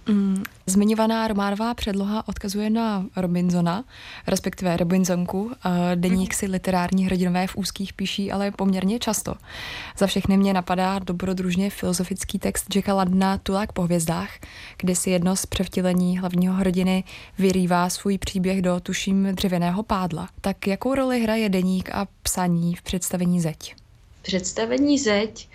[0.07, 3.83] Mm, zmiňovaná románová předloha odkazuje na Robinsona,
[4.27, 5.51] respektive Robinsonku.
[5.95, 6.37] Deník mhm.
[6.37, 9.35] si literární hrdinové v úzkých píší, ale poměrně často.
[9.97, 14.29] Za všechny mě napadá dobrodružně filozofický text Jacka Ladna Tulák po hvězdách,
[14.77, 17.03] kde si jedno z převtělení hlavního hrdiny
[17.37, 20.29] vyrývá svůj příběh do tuším dřevěného pádla.
[20.41, 23.75] Tak jakou roli hraje deník a psaní v představení zeď?
[24.21, 25.49] Představení zeď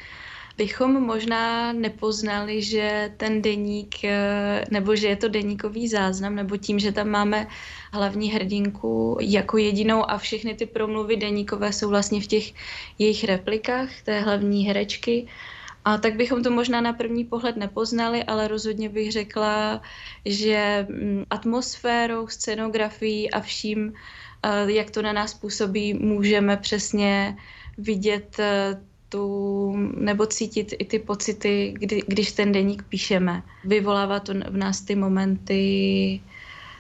[0.59, 6.83] bychom možná nepoznali, že ten deník, eh, nebo že je to deníkový záznam, nebo tím,
[6.83, 7.47] že tam máme
[7.95, 12.47] hlavní hrdinku jako jedinou a všechny ty promluvy deníkové jsou vlastně v těch
[12.99, 15.31] jejich replikách té hlavní herečky.
[15.87, 19.81] A tak bychom to možná na první pohled nepoznali, ale rozhodně bych řekla,
[20.27, 23.95] že mm, atmosférou, scenografií a vším,
[24.43, 27.39] eh, jak to na nás působí, můžeme přesně
[27.79, 33.43] vidět eh, tu, nebo cítit i ty pocity, kdy, když ten deník píšeme.
[33.65, 36.21] Vyvolává to v nás ty momenty,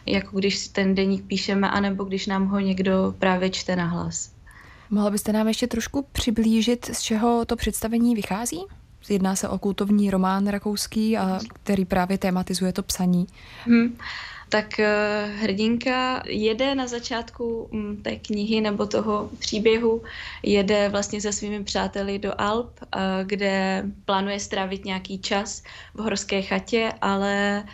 [0.07, 4.33] jako když ten deník píšeme, anebo když nám ho někdo právě čte na hlas.
[4.91, 8.61] Mohla byste nám ještě trošku přiblížit, z čeho to představení vychází?
[9.09, 13.27] Jedná se o kultovní román rakouský, a který právě tematizuje to psaní.
[13.65, 13.97] Hmm
[14.49, 20.03] tak eh, hrdinka jede na začátku mm, té knihy nebo toho příběhu,
[20.43, 25.63] jede vlastně se svými přáteli do Alp, eh, kde plánuje strávit nějaký čas
[25.95, 27.65] v horské chatě, ale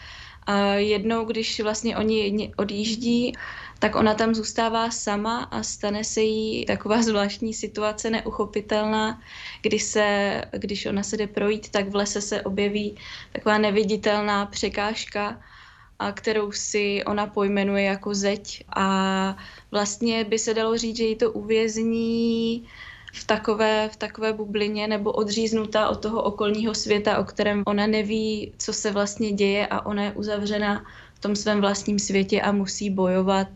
[0.48, 3.32] eh, jednou, když vlastně oni odjíždí,
[3.78, 9.20] tak ona tam zůstává sama a stane se jí taková zvláštní situace neuchopitelná,
[9.62, 12.96] kdy se, když ona se jde projít, tak v lese se objeví
[13.32, 15.40] taková neviditelná překážka,
[15.98, 19.36] a kterou si ona pojmenuje jako zeď a
[19.70, 22.64] vlastně by se dalo říct, že jí to uvězní
[23.14, 28.52] v takové, v takové bublině nebo odříznutá od toho okolního světa, o kterém ona neví,
[28.58, 30.84] co se vlastně děje a ona je uzavřena
[31.14, 33.48] v tom svém vlastním světě a musí bojovat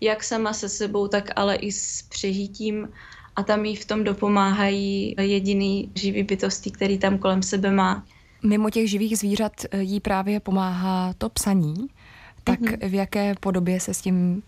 [0.00, 2.88] jak sama se sebou, tak ale i s přežitím
[3.36, 8.04] a tam jí v tom dopomáhají jediný živý bytosti, který tam kolem sebe má.
[8.42, 11.74] Mimo těch živých zvířat eh, jí právě pomáhá to psaní.
[12.44, 12.88] Tak mm-hmm.
[12.88, 14.42] v jaké podobě se s tím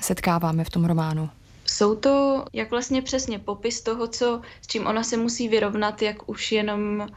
[0.00, 1.30] setkáváme v tom románu?
[1.66, 6.28] Jsou to jak vlastně přesně popis toho, co, s čím ona se musí vyrovnat, jak
[6.28, 7.08] už jenom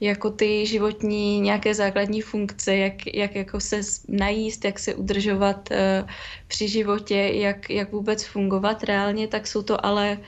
[0.00, 6.08] jako ty životní nějaké základní funkce, jak, jak jako se najíst, jak se udržovat uh,
[6.48, 10.18] při životě, jak, jak vůbec fungovat reálně, tak jsou to ale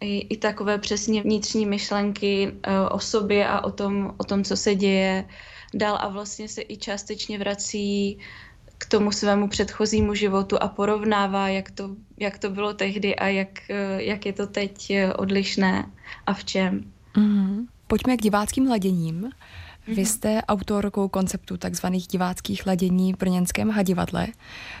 [0.00, 4.56] i, i takové přesně vnitřní myšlenky uh, o sobě a o tom, o tom, co
[4.56, 5.24] se děje
[5.74, 8.18] dál a vlastně se i částečně vrací
[8.78, 13.48] k tomu svému předchozímu životu a porovnává, jak to, jak to bylo tehdy a jak,
[13.70, 15.90] uh, jak je to teď odlišné
[16.26, 16.92] a v čem.
[17.14, 17.66] Mm-hmm.
[17.86, 19.30] Pojďme k diváckým laděním.
[19.86, 20.04] Vy mhm.
[20.04, 21.86] jste autorkou konceptu tzv.
[22.10, 24.26] diváckých ladění v Brněnském hadivadle.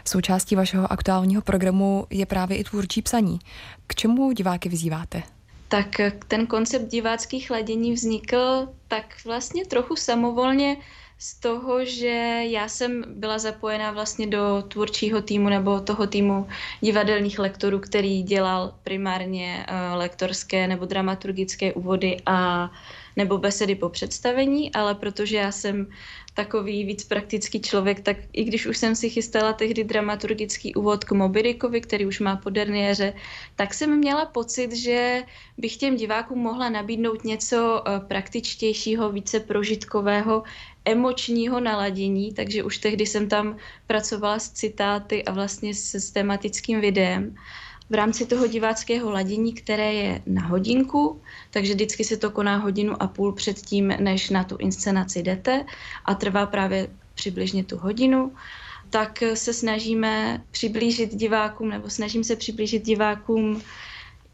[0.04, 3.38] Součástí vašeho aktuálního programu je právě i tvůrčí psaní.
[3.86, 5.22] K čemu diváky vyzýváte?
[5.68, 5.88] Tak
[6.28, 10.76] ten koncept diváckých ladění vznikl tak vlastně trochu samovolně
[11.18, 16.48] z toho, že já jsem byla zapojená vlastně do tvůrčího týmu nebo toho týmu
[16.80, 22.70] divadelních lektorů, který dělal primárně uh, lektorské nebo dramaturgické úvody a
[23.16, 25.86] nebo besedy po představení, ale protože já jsem
[26.34, 31.12] takový víc praktický člověk, tak i když už jsem si chystala tehdy dramaturgický úvod k
[31.12, 33.14] Mobirikovi, který už má po derniéře,
[33.56, 35.22] tak jsem měla pocit, že
[35.58, 40.42] bych těm divákům mohla nabídnout něco eh, praktičtějšího, více prožitkového,
[40.84, 43.56] emočního naladění, takže už tehdy jsem tam
[43.86, 47.36] pracovala s citáty a vlastně s, s tematickým videem
[47.90, 51.20] v rámci toho diváckého ladění, které je na hodinku,
[51.50, 55.64] takže vždycky se to koná hodinu a půl před tím, než na tu inscenaci jdete
[56.04, 58.32] a trvá právě přibližně tu hodinu,
[58.90, 63.62] tak se snažíme přiblížit divákům, nebo snažím se přiblížit divákům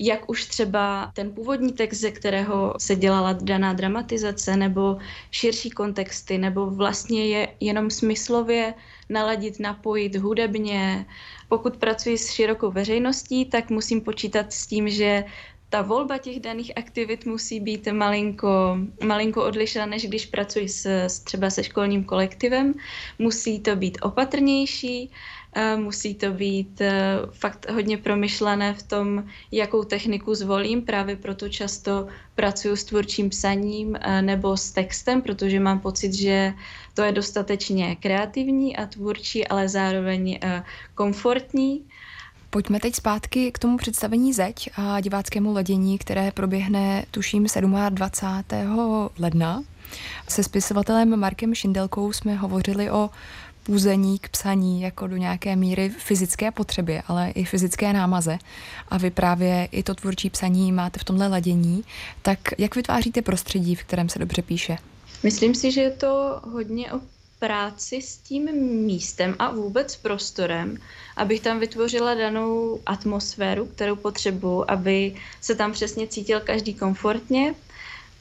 [0.06, 4.98] jak už třeba ten původní text, ze kterého se dělala daná dramatizace, nebo
[5.30, 8.74] širší kontexty, nebo vlastně je jenom smyslově
[9.08, 11.06] naladit, napojit hudebně.
[11.48, 15.24] Pokud pracuji s širokou veřejností, tak musím počítat s tím, že
[15.72, 21.50] ta volba těch daných aktivit musí být malinko, malinko odlišná, než když pracuji s, třeba
[21.50, 22.74] se školním kolektivem.
[23.18, 25.10] Musí to být opatrnější,
[25.76, 30.82] Musí to být eh, fakt hodně promyšlené v tom, jakou techniku zvolím.
[30.82, 36.52] Právě proto často pracuji s tvůrčím psaním eh, nebo s textem, protože mám pocit, že
[36.94, 41.84] to je dostatečně kreativní a tvůrčí, ale zároveň eh, komfortní.
[42.50, 47.46] Pojďme teď zpátky k tomu představení Zeď a diváckému ledění, které proběhne tuším
[47.88, 49.10] 27.
[49.18, 49.62] ledna.
[50.28, 53.10] Se spisovatelem Markem Šindelkou jsme hovořili o
[53.62, 58.38] půzení k psaní jako do nějaké míry fyzické potřeby, ale i fyzické námaze.
[58.88, 61.84] A vy právě i to tvůrčí psaní máte v tomhle ladění.
[62.22, 64.78] Tak jak vytváříte prostředí, v kterém se dobře píše?
[65.22, 67.00] Myslím si, že je to hodně o
[67.38, 68.52] práci s tím
[68.86, 70.78] místem a vůbec prostorem,
[71.16, 77.54] abych tam vytvořila danou atmosféru, kterou potřebuji, aby se tam přesně cítil každý komfortně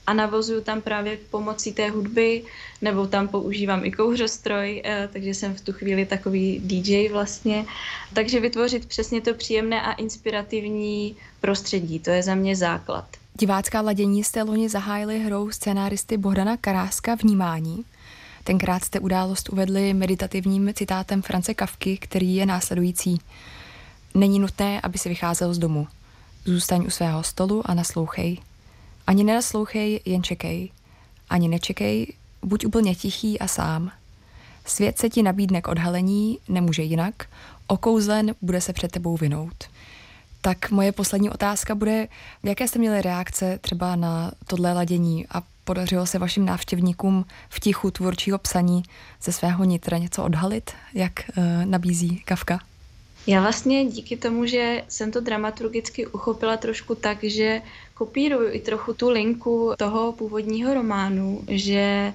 [0.08, 2.44] a navozuju tam právě pomocí té hudby,
[2.82, 7.66] nebo tam používám i kouřostroj, eh, takže jsem v tu chvíli takový DJ vlastně.
[8.14, 13.06] Takže vytvořit přesně to příjemné a inspirativní prostředí, to je za mě základ.
[13.40, 17.86] Divácká ladění jste loni zahájili hrou scenáristy Bohdana Karáska Vnímání.
[18.44, 23.20] Tenkrát jste událost uvedli meditativním citátem France Kavky, který je následující.
[24.14, 25.88] Není nutné, aby si vycházel z domu.
[26.46, 28.38] Zůstaň u svého stolu a naslouchej.
[29.12, 30.72] Ani nenaslouchej, jen čekej.
[31.30, 33.92] Ani nečekej, buď úplně tichý a sám.
[34.66, 37.26] Svět se ti nabídne k odhalení, nemůže jinak,
[37.68, 39.64] okouzlen bude se před tebou vinout.
[40.42, 42.08] Tak moje poslední otázka bude,
[42.44, 47.92] jaké jste měli reakce třeba na tohle ladění a podařilo se vašim návštěvníkům v tichu
[47.92, 48.84] tvůrčího psaní
[49.22, 52.60] ze svého nitra něco odhalit, jak uh, nabízí Kafka?
[53.28, 57.62] Já vlastně díky tomu, že jsem to dramaturgicky uchopila trošku tak, že
[57.94, 62.14] kopíruju i trochu tu linku toho původního románu, že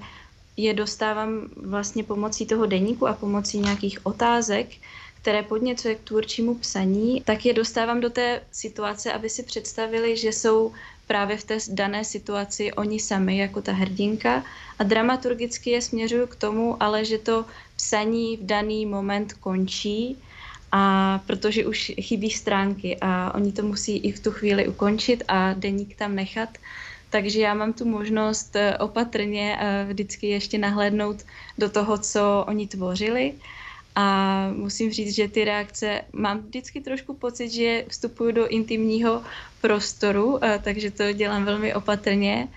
[0.57, 4.67] je dostávám vlastně pomocí toho deníku a pomocí nějakých otázek,
[5.21, 10.27] které podněcuje k tvůrčímu psaní, tak je dostávám do té situace, aby si představili, že
[10.27, 10.73] jsou
[11.07, 14.43] právě v té dané situaci oni sami jako ta hrdinka.
[14.79, 17.45] A dramaturgicky je směřuju k tomu, ale že to
[17.75, 20.17] psaní v daný moment končí
[20.77, 25.53] a protože už chybí stránky a oni to musí i v tu chvíli ukončit a
[25.53, 26.49] deník tam nechat,
[27.09, 31.25] takže já mám tu možnost eh, opatrně eh, vždycky ještě nahlédnout
[31.57, 33.33] do toho, co oni tvořili
[33.95, 34.05] a
[34.53, 39.23] musím říct, že ty reakce, mám vždycky trošku pocit, že vstupuju do intimního
[39.61, 42.47] prostoru, eh, takže to dělám velmi opatrně,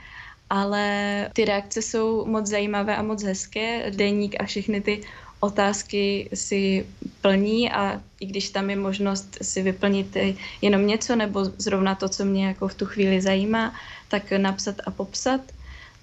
[0.51, 0.85] ale
[1.33, 3.91] ty reakce jsou moc zajímavé a moc hezké.
[3.91, 5.01] Deník a všechny ty
[5.41, 6.87] otázky si
[7.21, 10.17] plní a i když tam je možnost si vyplnit
[10.63, 13.75] jenom něco nebo zrovna to, co mě jako v tu chvíli zajímá,
[14.09, 15.41] tak napsat a popsat–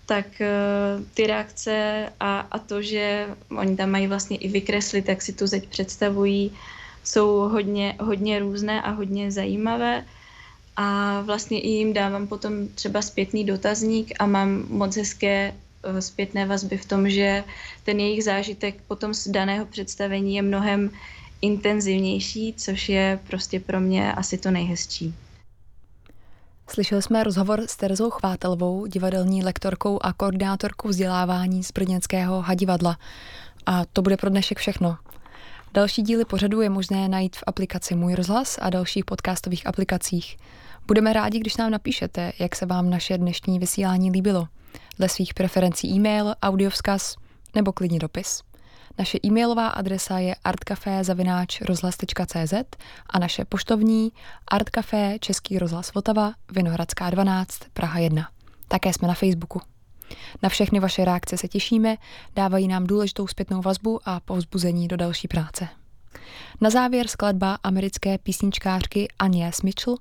[0.08, 3.28] tak uh, ty reakce a, a to, že
[3.58, 6.52] oni tam mají vlastně i vykreslit, jak si tu zeď představují,
[7.04, 10.06] jsou hodně, hodně různé a hodně zajímavé.
[10.76, 15.54] A vlastně i jim dávám potom třeba zpětný dotazník a mám moc hezké
[15.99, 17.43] zpětné vazby v tom, že
[17.84, 20.89] ten jejich zážitek potom z daného představení je mnohem
[21.41, 25.15] intenzivnější, což je prostě pro mě asi to nejhezčí.
[26.69, 32.97] Slyšeli jsme rozhovor s Terezou Chvátelovou, divadelní lektorkou a koordinátorkou vzdělávání z Brněnského hadivadla.
[33.65, 34.97] A to bude pro dnešek všechno.
[35.73, 40.38] Další díly pořadu je možné najít v aplikaci Můj rozhlas a dalších podcastových aplikacích.
[40.88, 44.47] Budeme rádi, když nám napíšete, jak se vám naše dnešní vysílání líbilo.
[45.00, 47.16] Dle svých preferencí e-mail, audiovzkaz
[47.56, 48.41] nebo klidně dopis.
[49.00, 52.54] Naše e-mailová adresa je artcafé.cz
[53.10, 54.12] a naše poštovní
[54.48, 58.30] artcafé Český rozhlas Votava, Vinohradská 12, Praha 1.
[58.68, 59.62] Také jsme na Facebooku.
[60.43, 61.98] Na všechny vaše reakce se těšíme,
[62.36, 65.68] dávají nám důležitou zpětnou vazbu a povzbuzení do další práce.
[66.62, 69.98] Na závěr skladba americké písničkářky Agnes Mitchell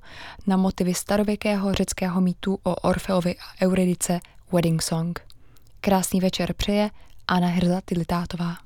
[0.47, 4.21] na motivy starověkého řeckého mýtu o Orfeovi a Euridice
[4.53, 5.21] Wedding Song.
[5.81, 6.91] Krásný večer přeje
[7.29, 8.66] Anna Hrza Tilitátová.